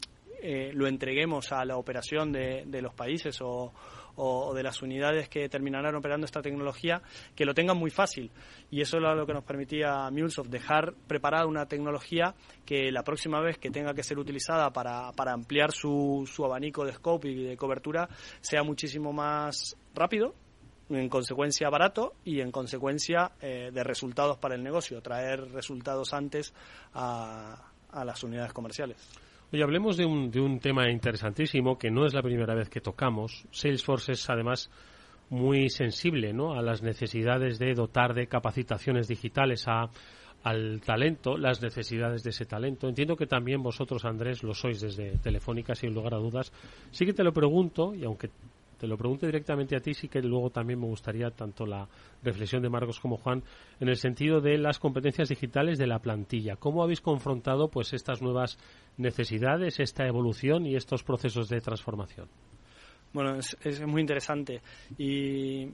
[0.43, 3.73] eh, lo entreguemos a la operación de, de los países o,
[4.17, 7.03] o, de las unidades que terminarán operando esta tecnología,
[7.35, 8.31] que lo tengan muy fácil.
[8.71, 12.35] Y eso era lo que nos permitía MuleSoft, dejar preparada una tecnología
[12.65, 16.85] que la próxima vez que tenga que ser utilizada para, para ampliar su, su abanico
[16.85, 18.09] de scope y de cobertura
[18.41, 20.35] sea muchísimo más rápido
[20.89, 26.53] en consecuencia barato y en consecuencia eh, de resultados para el negocio, traer resultados antes
[26.95, 28.97] a, a las unidades comerciales.
[29.53, 32.81] Oye, hablemos de un, de un tema interesantísimo que no es la primera vez que
[32.81, 33.47] tocamos.
[33.51, 34.71] Salesforce es además
[35.29, 36.55] muy sensible ¿no?
[36.55, 39.91] a las necesidades de dotar de capacitaciones digitales a,
[40.45, 42.89] al talento, las necesidades de ese talento.
[42.89, 46.53] Entiendo que también vosotros, Andrés, lo sois desde Telefónica, sin lugar a dudas.
[46.93, 48.31] Sí que te lo pregunto, y aunque
[48.81, 51.87] te lo pregunto directamente a ti, sí que luego también me gustaría tanto la
[52.23, 53.45] reflexión de Marcos como Juan
[53.79, 56.57] en el sentido de las competencias digitales de la plantilla.
[56.57, 58.59] ¿Cómo habéis confrontado pues estas nuevas
[58.97, 62.29] necesidades, esta evolución y estos procesos de transformación?
[63.13, 64.63] Bueno, es, es muy interesante
[64.97, 65.69] y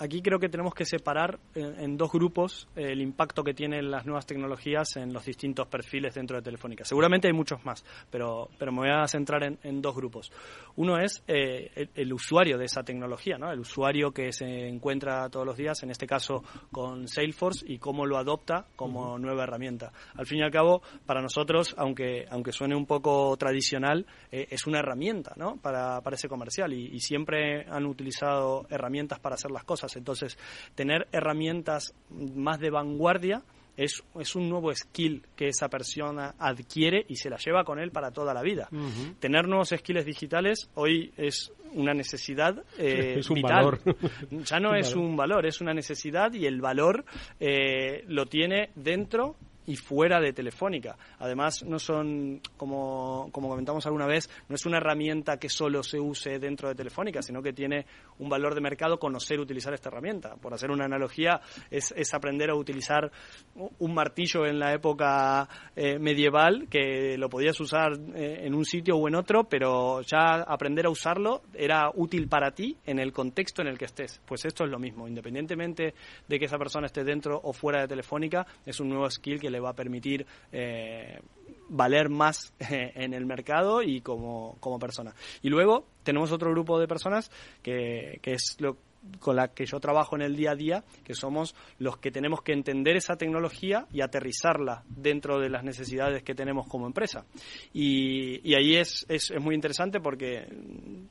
[0.00, 4.06] aquí creo que tenemos que separar en, en, dos grupos el impacto que tienen las
[4.06, 6.84] nuevas tecnologías en los distintos perfiles dentro de Telefónica.
[6.84, 10.32] Seguramente hay muchos más, pero, pero me voy a centrar en, en dos grupos.
[10.76, 13.52] Uno es eh, el, el, usuario de esa tecnología, ¿no?
[13.52, 16.42] el usuario que se encuentra todos los días, en este caso
[16.72, 19.20] con Salesforce, y cómo lo adopta como uh -huh.
[19.20, 19.92] nueva herramienta.
[20.14, 24.66] Al fin y al cabo, para nosotros, aunque, aunque suene un poco tradicional, eh, es
[24.66, 25.56] una herramienta ¿no?
[25.56, 29.89] para, para ese comercial y, y siempre han utilizado herramientas para hacer las cosas.
[29.96, 30.38] Entonces,
[30.74, 31.94] tener herramientas
[32.34, 33.42] más de vanguardia
[33.76, 37.90] es, es, un nuevo skill que esa persona adquiere y se la lleva con él
[37.90, 38.68] para toda la vida.
[38.72, 39.14] Uh -huh.
[39.18, 43.52] Tener nuevos skills digitales hoy es una necesidad eh, es un vital.
[43.52, 43.80] valor.
[44.44, 47.04] Ya no es un valor, es una necesidad y el valor
[47.38, 49.36] eh, lo tiene dentro
[49.70, 50.96] y fuera de Telefónica.
[51.20, 56.00] Además, no son, como, como comentamos alguna vez, no es una herramienta que solo se
[56.00, 57.86] use dentro de Telefónica, sino que tiene
[58.18, 60.34] un valor de mercado conocer utilizar esta herramienta.
[60.34, 61.40] Por hacer una analogía,
[61.70, 63.12] es, es aprender a utilizar
[63.54, 68.96] un martillo en la época eh, medieval, que lo podías usar eh, en un sitio
[68.96, 73.62] o en otro, pero ya aprender a usarlo era útil para ti en el contexto
[73.62, 74.20] en el que estés.
[74.26, 75.94] Pues esto es lo mismo, independientemente
[76.26, 79.48] de que esa persona esté dentro o fuera de Telefónica, es un nuevo skill que
[79.48, 81.20] le va a permitir eh,
[81.68, 85.14] valer más eh, en el mercado y como, como persona.
[85.42, 87.30] Y luego tenemos otro grupo de personas
[87.62, 88.76] que, que es lo
[89.18, 92.42] con la que yo trabajo en el día a día, que somos los que tenemos
[92.42, 97.24] que entender esa tecnología y aterrizarla dentro de las necesidades que tenemos como empresa.
[97.72, 100.46] Y, y ahí es, es, es muy interesante porque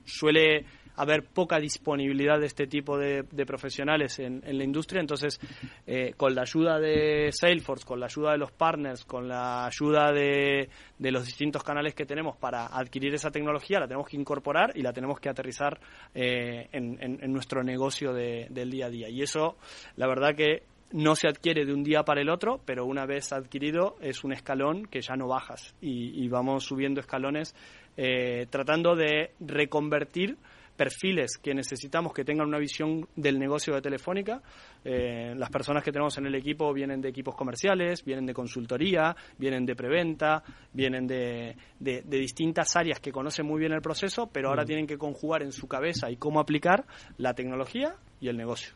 [0.06, 0.66] suele
[1.00, 5.00] haber poca disponibilidad de este tipo de, profesionales en, la industria.
[5.00, 5.39] Entonces,
[5.88, 10.12] eh, con la ayuda de Salesforce, con la ayuda de los partners, con la ayuda
[10.12, 10.70] de,
[11.00, 14.91] los distintos canales que tenemos para adquirir esa tecnología, la tenemos que incorporar y la
[14.91, 15.80] tenemos que aterrizar
[16.14, 19.10] eh, en, nuestro negocio del día a día.
[19.10, 19.56] Y eso,
[19.95, 23.32] la verdad que no se adquiere de un día para el otro, pero una vez
[23.32, 27.56] adquirido es un escalón que ya no bajas y, vamos subiendo escalones
[27.97, 30.38] eh, tratando de reconvertir
[30.80, 34.42] perfiles que necesitamos que tengan una visión del negocio de Telefónica.
[34.86, 39.14] Eh, las personas que tenemos en el equipo vienen de equipos comerciales, vienen de consultoría,
[39.38, 44.64] vienen de preventa, vienen de, distintas áreas que conocen muy bien el proceso, pero ahora
[44.64, 44.68] mm.
[44.68, 46.86] tienen que conjugar en su cabeza y cómo aplicar
[47.18, 48.72] la tecnología y el negocio.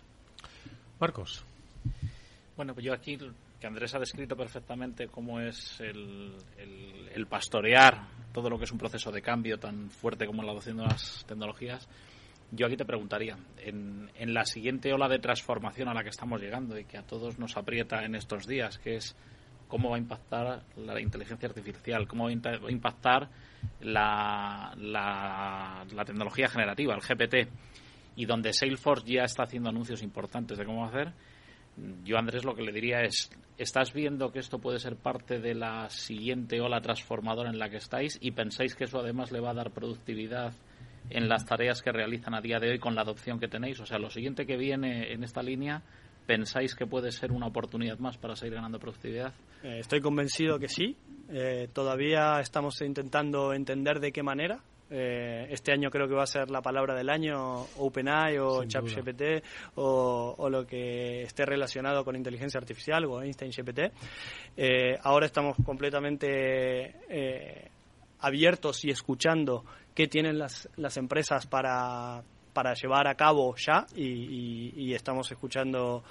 [0.99, 1.45] Marcos.
[2.57, 3.17] Bueno, pues yo aquí
[3.63, 6.35] que Andrés ha descrito perfectamente cómo es el,
[7.29, 10.83] pastorear todo lo que es un proceso de cambio tan fuerte como la adopción de
[10.83, 11.87] las tecnologías,
[12.51, 16.41] yo aquí te preguntaría, en, en, la siguiente ola de transformación a la que estamos
[16.41, 19.15] llegando y que a todos nos aprieta en estos días, que es
[19.69, 23.29] cómo va a impactar la inteligencia artificial, cómo va a impactar
[23.79, 27.49] la, la, la tecnología generativa, el GPT,
[28.17, 31.13] y donde Salesforce ya está haciendo anuncios importantes de cómo hacer,
[32.03, 35.55] yo, Andrés, lo que le diría es, ¿estás viendo que esto puede ser parte de
[35.55, 39.51] la siguiente ola transformadora en la que estáis y pensáis que eso además le va
[39.51, 40.53] a dar productividad
[41.09, 43.79] en las tareas que realizan a día de hoy con la adopción que tenéis?
[43.79, 45.81] O sea, lo siguiente que viene en esta línea,
[46.25, 49.33] ¿pensáis que puede ser una oportunidad más para seguir ganando productividad?
[49.63, 50.95] Eh, estoy convencido que sí.
[51.29, 54.61] Eh, todavía estamos intentando entender de qué manera.
[54.95, 59.43] Eh, este año creo que va a ser la palabra del año OpenAI o ChatGPT
[59.75, 63.91] o, o, lo que esté relacionado con inteligencia artificial o Einstein GPT.
[64.55, 67.71] Eh, ahora estamos completamente eh,
[68.19, 69.65] abiertos y escuchando
[69.95, 72.21] qué tienen las, las empresas para,
[72.53, 76.03] para llevar a cabo ya y, y estamos escuchando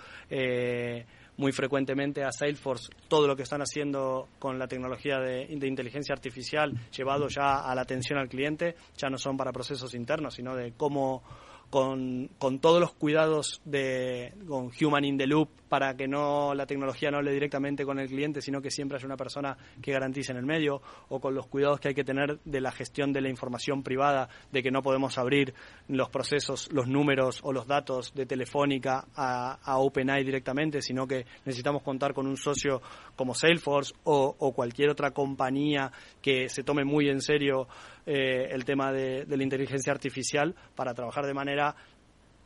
[1.36, 6.72] muy frecuentemente a Salesforce todo lo que están haciendo con la tecnología de, inteligencia artificial
[6.90, 10.72] llevado ya a la atención al cliente, ya no son para procesos internos, sino de
[10.76, 11.22] cómo
[11.70, 16.66] con, con todos los cuidados de con Human in the Loop para que no la
[16.66, 20.30] tecnología no hable directamente con el cliente, sino que siempre haya una persona que garantice
[20.30, 23.22] en el medio, o con los cuidados que hay que tener de la gestión de
[23.22, 25.54] la información privada, de que no podemos abrir
[25.88, 31.24] los procesos, los números o los datos de Telefónica a, a OpenAI directamente, sino que
[31.46, 32.82] necesitamos contar con un socio
[33.16, 37.66] como Salesforce o, cualquier otra compañía que se tome muy en serio
[38.04, 41.74] eh, el tema de, la inteligencia artificial para trabajar de manera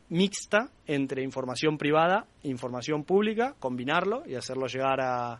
[0.09, 5.39] mixta entre información privada e información pública, combinarlo y hacerlo llegar a,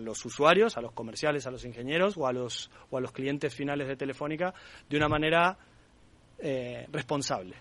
[0.00, 3.54] los usuarios, a los comerciales, a los ingenieros o a los, o a los clientes
[3.54, 4.54] finales de Telefónica
[4.88, 5.58] de una manera
[6.38, 7.56] eh, responsable.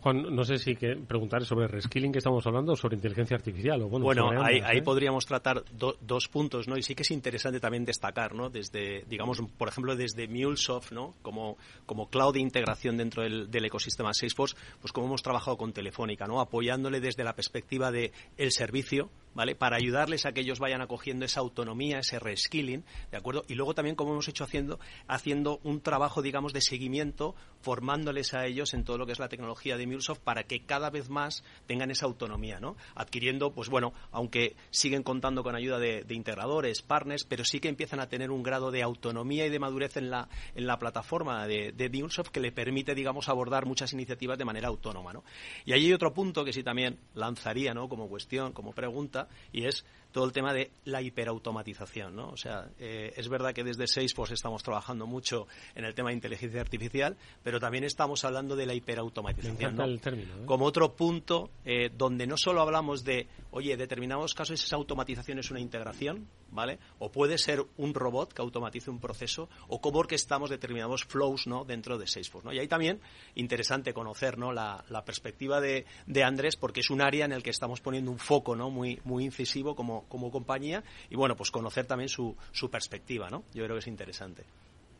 [0.00, 3.82] Juan, no sé si que preguntar sobre reskilling que estamos hablando o sobre inteligencia artificial.
[3.82, 4.82] O bueno, ahí, ¿eh?
[4.82, 6.76] podríamos tratar dos puntos, ¿no?
[6.76, 8.50] Y sí que es interesante también destacar, ¿no?
[8.50, 11.14] Desde, digamos, por ejemplo, desde MuleSoft, ¿no?
[11.22, 16.26] Como, como cloud de integración dentro del, ecosistema Salesforce, pues como hemos trabajado con Telefónica,
[16.26, 16.40] ¿no?
[16.40, 19.54] Apoyándole desde la perspectiva de el servicio, ¿vale?
[19.54, 23.44] Para ayudarles a que ellos vayan acogiendo esa autonomía, ese reskilling, ¿de acuerdo?
[23.48, 24.78] Y luego también como hemos hecho haciendo,
[25.08, 29.28] haciendo un trabajo, digamos, de seguimiento, formándoles a ellos en todo lo que es la
[29.28, 32.76] tecnología de MuleSoft para que cada vez más tengan esa autonomía, ¿no?
[32.94, 38.00] Adquiriendo, pues bueno, aunque siguen contando con ayuda de, integradores, partners, pero sí que empiezan
[38.00, 41.72] a tener un grado de autonomía y de madurez en la, en la plataforma de,
[41.72, 45.24] de MuleSoft que le permite, digamos, abordar muchas iniciativas de manera autónoma, ¿no?
[45.64, 47.88] Y ahí hay otro punto que sí también lanzaría, ¿no?
[47.88, 49.84] Como cuestión, como pregunta, y es
[50.16, 52.30] todo el tema de la hiperautomatización, ¿no?
[52.30, 56.14] O sea, eh, es verdad que desde Salesforce estamos trabajando mucho en el tema de
[56.14, 60.46] inteligencia artificial, pero también estamos hablando de la hiperautomatización, el término, ¿eh?
[60.46, 65.50] Como otro punto eh, donde no solo hablamos de, oye, determinados casos esa automatización es
[65.50, 66.78] una integración, ¿vale?
[66.98, 71.66] O puede ser un robot que automatice un proceso, o cómo orquestamos determinados flows, ¿no?
[71.66, 72.54] Dentro de Salesforce, ¿no?
[72.54, 73.00] Y ahí también
[73.34, 74.50] interesante conocer, ¿no?
[74.50, 78.18] La, perspectiva de, de Andrés, porque es un área en el que estamos poniendo un
[78.18, 78.70] foco, ¿no?
[78.70, 83.44] Muy, muy incisivo como como compañía y bueno, pues conocer también su, su perspectiva, ¿no?
[83.54, 84.44] Yo creo que es interesante.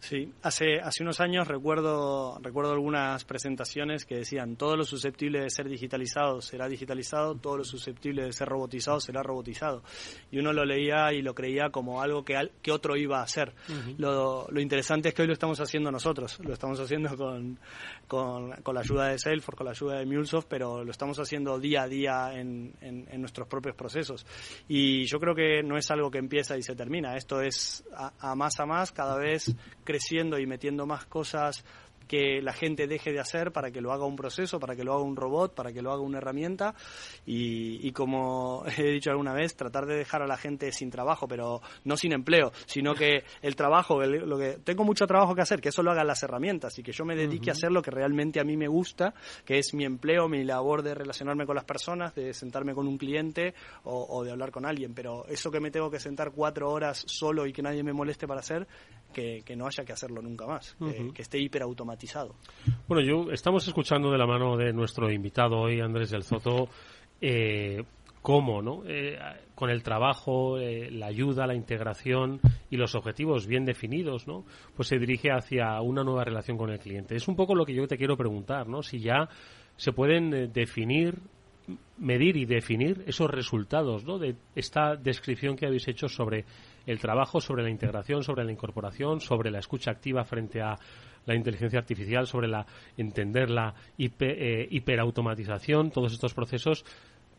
[0.08, 5.50] Sí, hace, hace unos años recuerdo, recuerdo algunas presentaciones que decían todo lo susceptible de
[5.50, 9.82] ser digitalizado será digitalizado, todo lo susceptible de ser robotizado será robotizado.
[10.30, 13.52] Y uno lo leía y lo creía como algo que, que otro iba a hacer.
[13.98, 17.58] lo, lo, interesante es que hoy lo estamos haciendo nosotros, lo estamos haciendo con,
[18.06, 21.58] con, con, la ayuda de Salesforce, con la ayuda de MuleSoft, pero lo estamos haciendo
[21.58, 24.24] día a día en, en, en, nuestros propios procesos.
[24.68, 28.12] Y yo creo que no es algo que empieza y se termina, esto es a,
[28.20, 29.52] a más a más, cada vez
[29.82, 29.95] creciendo
[30.38, 31.64] y metiendo más cosas
[32.06, 34.94] que la gente deje de hacer para que lo haga un proceso, para que lo
[34.94, 36.74] haga un robot, para que lo haga una herramienta
[37.24, 41.26] y, y, como he dicho alguna vez, tratar de dejar a la gente sin trabajo,
[41.26, 45.42] pero no sin empleo, sino que el trabajo, el, lo que tengo mucho trabajo que
[45.42, 47.50] hacer, que eso lo hagan las herramientas y que yo me dedique uh -huh.
[47.50, 50.82] a hacer lo que realmente a mí me gusta, que es mi empleo, mi labor
[50.82, 53.54] de relacionarme con las personas, de sentarme con un cliente
[53.84, 57.04] o, o de hablar con alguien, pero eso que me tengo que sentar cuatro horas
[57.06, 58.66] solo y que nadie me moleste para hacer,
[59.12, 60.92] que, que no haya que hacerlo nunca más, uh -huh.
[61.08, 61.95] que, que esté hiperautomatizado.
[62.86, 66.68] Bueno, yo estamos escuchando de la mano de nuestro invitado hoy, Andrés del Zoto,
[67.20, 67.82] eh,
[68.22, 68.82] cómo, ¿no?
[68.86, 69.18] Eh,
[69.54, 72.40] con el trabajo, eh, la ayuda, la integración
[72.70, 74.44] y los objetivos bien definidos, ¿no?
[74.74, 77.16] Pues se dirige hacia una nueva relación con el cliente.
[77.16, 78.82] Es un poco lo que yo te quiero preguntar, ¿no?
[78.82, 79.28] Si ya
[79.76, 81.20] se pueden definir
[81.98, 84.18] medir y definir esos resultados ¿no?
[84.18, 86.44] de esta descripción que habéis hecho sobre
[86.86, 90.76] el trabajo, sobre la integración, sobre la incorporación, sobre la escucha activa frente a
[91.26, 92.66] la inteligencia artificial, sobre la
[92.96, 96.84] entender la hiper, eh, hiperautomatización, todos estos procesos.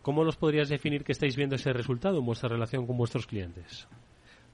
[0.02, 3.88] ¿Cómo los podrías definir que estáis viendo ese resultado en vuestra relación con vuestros clientes?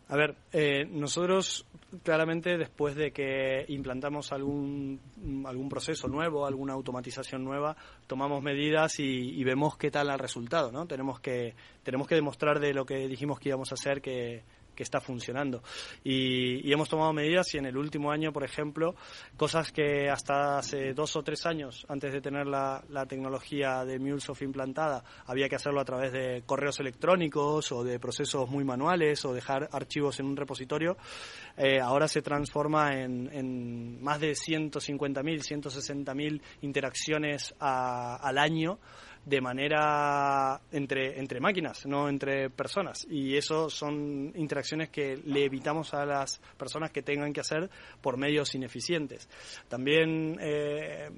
[0.10, 1.66] A ver, eh, nosotros
[2.04, 5.00] claramente después de que implantamos algún,
[5.46, 7.76] algún proceso nuevo, alguna automatización nueva,
[8.06, 10.86] tomamos medidas y, y, vemos qué tal el resultado, ¿no?
[10.86, 14.44] Tenemos que, tenemos que demostrar de lo que dijimos que íbamos a hacer que,
[14.76, 15.64] que está funcionando.
[16.04, 18.96] Y, hemos tomado medidas y en el último año, por ejemplo,
[19.38, 24.00] cosas que hasta hace dos o tres años, antes de tener la, la tecnología de
[24.00, 29.24] MuleSoft implantada, había que hacerlo a través de correos electrónicos o de procesos muy manuales
[29.26, 30.98] o dejar archivos en un repositorio,
[31.58, 38.80] eh, ahora se transforma en, más de 150.000, 160.000 interacciones al año
[39.26, 43.06] de manera entre, entre máquinas, no entre personas.
[43.10, 47.70] Y eso son interacciones que le evitamos a las personas que tengan que hacer
[48.02, 49.30] por medios ineficientes.
[49.70, 51.10] También eh,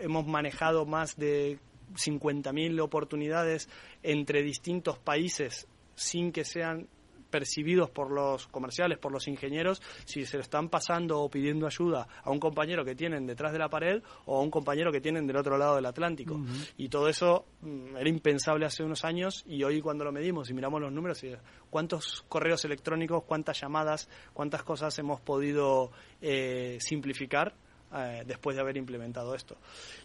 [0.00, 1.58] hemos manejado más de
[1.94, 3.68] 50.000 oportunidades
[4.02, 6.88] entre distintos países sin que sean
[7.30, 12.06] percibidos por los comerciales, por los ingenieros, si se lo están pasando o pidiendo ayuda
[12.22, 15.26] a un compañero que tienen detrás de la pared o a un compañero que tienen
[15.26, 16.34] del otro lado del Atlántico.
[16.34, 16.72] Uh -huh.
[16.76, 20.54] Y todo eso mm, era impensable hace unos años y hoy cuando lo medimos y
[20.54, 21.24] miramos los números,
[21.70, 27.54] cuántos correos electrónicos, cuántas llamadas, cuántas cosas hemos podido eh, simplificar
[27.96, 29.56] eh, después de haber implementado esto.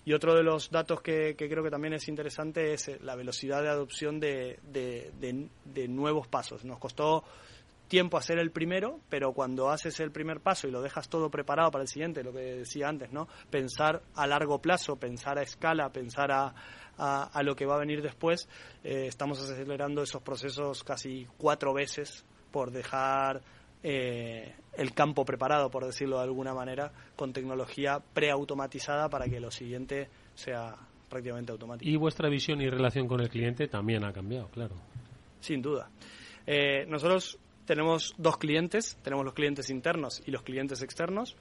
[0.06, 3.62] Y otro de los datos que, creo que también es interesante es eh, la velocidad
[3.62, 4.60] de adopción de,
[5.90, 6.64] nuevos pasos.
[6.64, 7.26] Nos costó
[7.90, 11.70] tiempo hacer el primero, pero cuando haces el primer paso y lo dejas todo preparado
[11.72, 13.28] para el siguiente, lo que decía antes, ¿no?
[13.50, 18.48] Pensar a largo plazo, pensar a escala, pensar a lo que va a venir después,
[18.86, 23.42] eh, estamos acelerando esos procesos casi cuatro veces por dejar
[23.84, 29.52] eh, el campo preparado, por decirlo de alguna manera, con tecnología preautomatizada para que lo
[29.52, 30.76] siguiente sea
[31.10, 31.90] prácticamente automático.
[31.90, 34.76] Y vuestra visión y relación con el cliente también ha cambiado, claro.
[35.42, 35.90] Sin duda.
[36.48, 37.38] Eh, nosotros
[37.72, 41.38] tenemos dos clientes, tenemos los clientes internos y los clientes externos.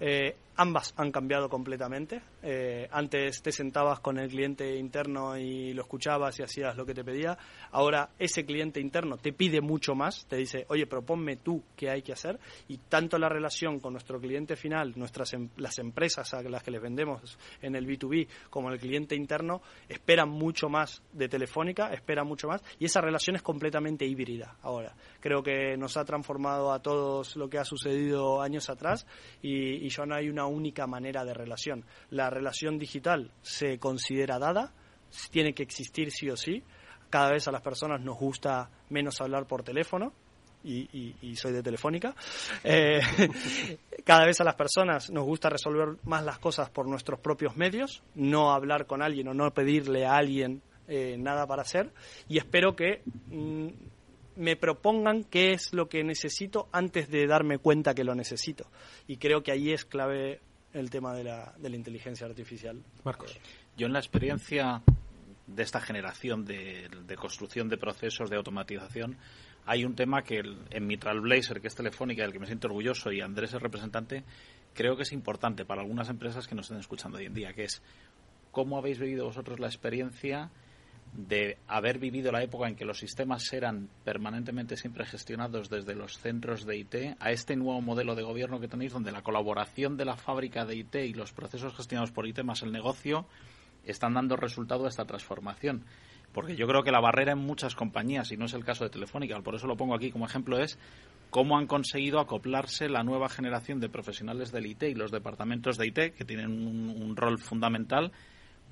[0.00, 2.22] Eh, ambas han cambiado completamente.
[2.42, 6.94] Eh, antes te sentabas con el cliente interno y lo escuchabas y hacías lo que
[6.94, 7.36] te pedía.
[7.70, 12.00] Ahora ese cliente interno te pide mucho más, te dice, oye, proponme tú qué hay
[12.00, 12.40] que hacer.
[12.66, 16.70] Y tanto la relación con nuestro cliente final, nuestras em las empresas a las que
[16.70, 22.26] les vendemos en el B2B, como el cliente interno, esperan mucho más de Telefónica, esperan
[22.26, 22.62] mucho más.
[22.78, 24.94] Y esa relación es completamente híbrida ahora.
[25.20, 29.06] Creo que nos ha transformado a todos lo que ha sucedido años atrás
[29.42, 31.84] y, ya no hay una única manera de relación.
[32.10, 34.72] La relación digital se considera dada,
[35.30, 36.62] tiene que existir sí o sí.
[37.10, 40.12] Cada vez a las personas nos gusta menos hablar por teléfono,
[40.64, 42.14] y, soy de Telefónica.
[42.62, 43.00] Eh,
[44.04, 48.02] cada vez a las personas nos gusta resolver más las cosas por nuestros propios medios,
[48.14, 51.92] no hablar con alguien o no pedirle a alguien eh, nada para hacer.
[52.28, 53.68] Y espero que mm,
[54.36, 58.66] me propongan qué es lo que necesito antes de darme cuenta que lo necesito.
[59.06, 60.40] Y creo que ahí es clave
[60.72, 62.82] el tema de la, de la inteligencia artificial.
[63.04, 63.38] Marcos.
[63.76, 64.82] Yo en la experiencia
[65.46, 69.16] de esta generación de, de construcción de procesos de automatización,
[69.66, 73.12] hay un tema que en mi Trailblazer, que es Telefónica, del que me siento orgulloso,
[73.12, 74.24] y Andrés es representante,
[74.74, 77.64] creo que es importante para algunas empresas que nos estén escuchando hoy en día, que
[77.64, 77.82] es
[78.50, 80.50] cómo habéis vivido vosotros la experiencia
[81.14, 86.18] de haber vivido la época en que los sistemas eran permanentemente siempre gestionados desde los
[86.18, 90.04] centros de IT a este nuevo modelo de gobierno que tenéis donde la colaboración de
[90.04, 93.26] la fábrica de IT y los procesos gestionados por IT más el negocio
[93.84, 95.84] están dando resultado a esta transformación.
[96.32, 98.90] Porque yo creo que la barrera en muchas compañías, y no es el caso de
[98.90, 100.78] Telefónica, por eso lo pongo aquí como ejemplo, es
[101.30, 105.86] cómo han conseguido acoplarse la nueva generación de profesionales del IT y los departamentos de
[105.86, 108.10] IT, que tienen un, rol fundamental,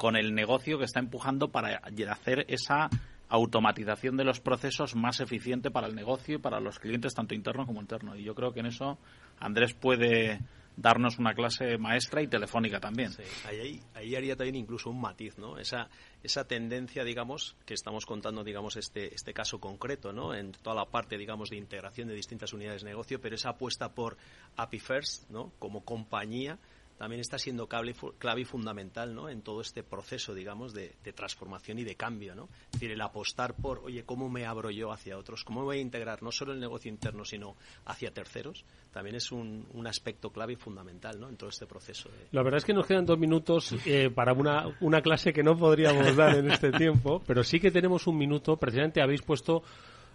[0.02, 1.80] con el negocio que está empujando para
[2.10, 2.90] hacer esa
[3.28, 7.66] automatización de los procesos más eficiente para el negocio y para los clientes, tanto interno
[7.66, 8.16] como interno.
[8.16, 8.98] Y yo creo que en eso
[9.38, 10.40] Andrés puede
[10.76, 13.12] darnos una clase maestra y telefónica también.
[13.46, 15.56] ahí, ahí, haría también incluso un matiz, ¿no?
[15.56, 15.88] Esa,
[16.24, 20.34] esa tendencia, digamos, que estamos contando, digamos, este, este caso concreto, ¿no?
[20.34, 23.94] En toda la parte, digamos, de integración de distintas unidades de negocio, pero esa apuesta
[23.94, 24.16] por
[24.56, 25.52] API First, ¿no?
[25.60, 26.58] Como compañía
[27.02, 27.94] también está siendo clave,
[28.40, 29.28] y fundamental ¿no?
[29.28, 32.36] en todo este proceso, digamos, de, transformación y de cambio.
[32.36, 32.48] ¿no?
[32.66, 35.42] Es decir, el apostar por, oye, ¿cómo me abro yo hacia otros?
[35.42, 38.64] ¿Cómo voy a integrar no solo el negocio interno, sino hacia terceros?
[38.92, 41.28] También es un, aspecto clave y fundamental ¿no?
[41.28, 42.08] en todo este proceso.
[42.30, 45.58] La verdad es que nos quedan dos minutos eh, para una, una clase que no
[45.58, 48.56] podríamos dar en este tiempo, pero sí que tenemos un minuto.
[48.56, 49.64] Precisamente habéis puesto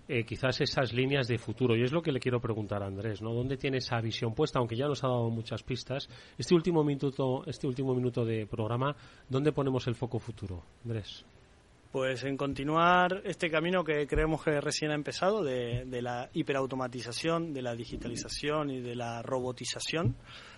[0.07, 1.75] eh, quizás esas líneas de futuro.
[1.75, 3.33] Y es lo que le quiero preguntar a Andrés, ¿no?
[3.33, 4.59] ¿Dónde tiene esa visión puesta?
[4.59, 6.09] Aunque ya nos ha dado muchas pistas.
[6.37, 8.95] Este último minuto, este último minuto de programa,
[9.29, 11.25] ¿dónde ponemos el foco futuro, Andrés?
[11.91, 17.53] Pues en continuar este camino que creemos que recién ha empezado de, de la hiperautomatización,
[17.53, 20.15] de la digitalización y de la robotización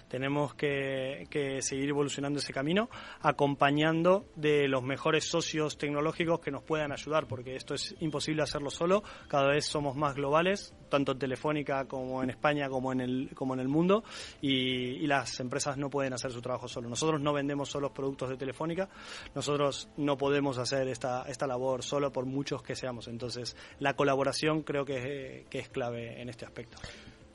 [0.09, 1.27] tenemos que,
[1.61, 2.89] seguir evolucionando ese camino,
[3.21, 8.69] acompañando de los mejores socios tecnológicos que nos puedan ayudar, porque esto es imposible hacerlo
[8.69, 9.03] solo.
[9.27, 13.53] Cada vez somos más globales, tanto en Telefónica como en España como en el, como
[13.53, 14.03] en el mundo,
[14.41, 16.87] y, las empresas no pueden hacer su trabajo solo.
[16.87, 18.89] Nosotros no vendemos solo productos de Telefónica,
[19.33, 23.07] nosotros no podemos hacer esta, esta labor solo por muchos que seamos.
[23.07, 26.77] Entonces, la colaboración creo que es clave en este aspecto.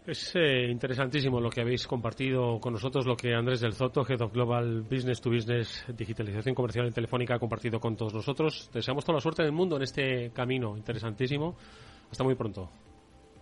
[0.06, 4.20] Es eh, interesantísimo lo que habéis compartido con nosotros, lo que Andrés del Zoto, Head
[4.20, 8.68] of Global Business to Business, Digitalización Comercial en Telefónica, ha compartido con todos nosotros.
[8.70, 11.56] Deseamos toda la suerte del mundo en este camino interesantísimo.
[12.10, 12.68] Hasta muy pronto.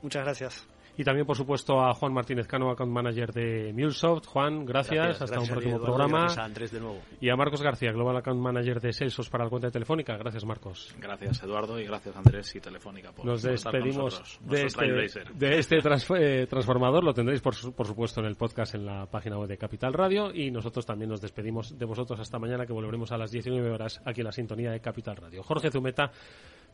[0.02, 0.68] Muchas gracias.
[0.96, 4.26] Y también, por supuesto, a Juan Martínez Cano, account manager de MuleSoft.
[4.26, 5.22] Juan, gracias.
[5.22, 6.26] Hasta un próximo programa.
[6.26, 7.00] de nuevo.
[7.20, 10.16] Y a Marcos García, global account manager de Salesforce para la cuenta de Telefónica.
[10.16, 10.94] Gracias, Marcos.
[10.98, 14.84] Gracias, Eduardo, y gracias, Andrés y Telefónica por Nos despedimos de este,
[15.34, 17.02] de este eh, transformador.
[17.02, 20.30] Lo tendréis, por, por supuesto, en el podcast en la página web de Capital Radio.
[20.34, 24.02] Y nosotros también nos despedimos de vosotros hasta mañana, que volveremos a las 19 horas
[24.04, 25.42] aquí en la sintonía de Capital Radio.
[25.42, 26.10] Jorge Zumeta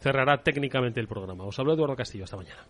[0.01, 1.45] cerrará técnicamente el programa.
[1.45, 2.25] Os hablo Eduardo Castillo.
[2.25, 2.67] Hasta mañana.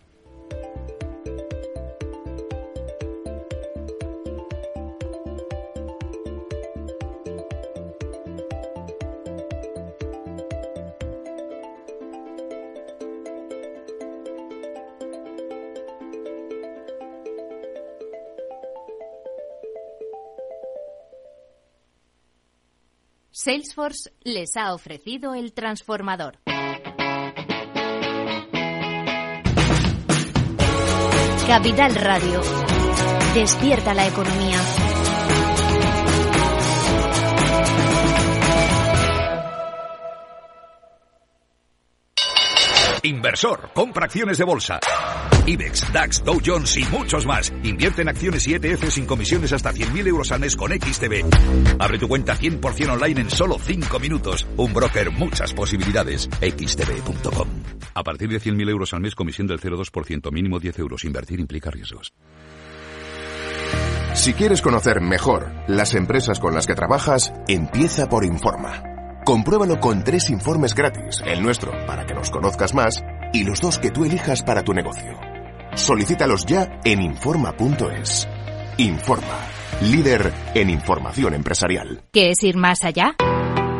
[23.41, 26.39] Salesforce les ha ofrecido el transformador.
[31.47, 32.41] Capital Radio.
[33.33, 34.57] Despierta la economía.
[43.03, 44.81] Inversor, compra acciones de bolsa.
[45.49, 47.51] IBEX, DAX, Dow Jones y muchos más.
[47.63, 51.25] Invierte en acciones y ETF sin comisiones hasta 100.000 euros al mes con XTB.
[51.79, 54.47] Abre tu cuenta 100% online en solo 5 minutos.
[54.57, 56.29] Un broker, muchas posibilidades.
[56.39, 57.47] XTB.com.
[57.95, 61.03] A partir de 100.000 euros al mes, comisión del 0,2%, mínimo 10 euros.
[61.03, 62.13] Invertir implica riesgos.
[64.13, 68.83] Si quieres conocer mejor las empresas con las que trabajas, empieza por Informa.
[69.25, 73.77] Compruébalo con tres informes gratis, el nuestro para que nos conozcas más y los dos
[73.77, 75.28] que tú elijas para tu negocio.
[75.75, 78.27] Solicítalos ya en Informa.es.
[78.77, 79.47] Informa,
[79.81, 82.03] líder en información empresarial.
[82.11, 83.15] ¿Qué es ir más allá?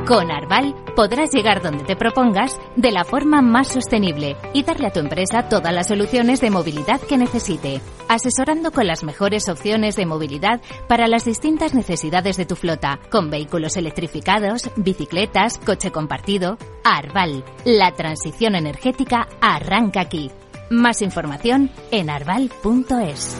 [0.10, 4.92] Con Arval podrás llegar donde te propongas de la forma más sostenible y darle a
[4.92, 10.08] tu empresa todas las soluciones de movilidad que necesite, asesorando con las mejores opciones de
[10.08, 16.58] movilidad para las distintas necesidades de tu flota, con vehículos electrificados, bicicletas, coche compartido.
[16.84, 20.32] Arval, la transición energética arranca aquí.
[20.70, 23.36] Más información en arval.es.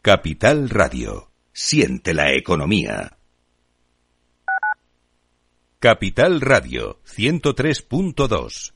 [0.00, 1.30] Capital Radio.
[1.52, 3.18] Siente la economía.
[5.78, 8.75] Capital Radio 103.2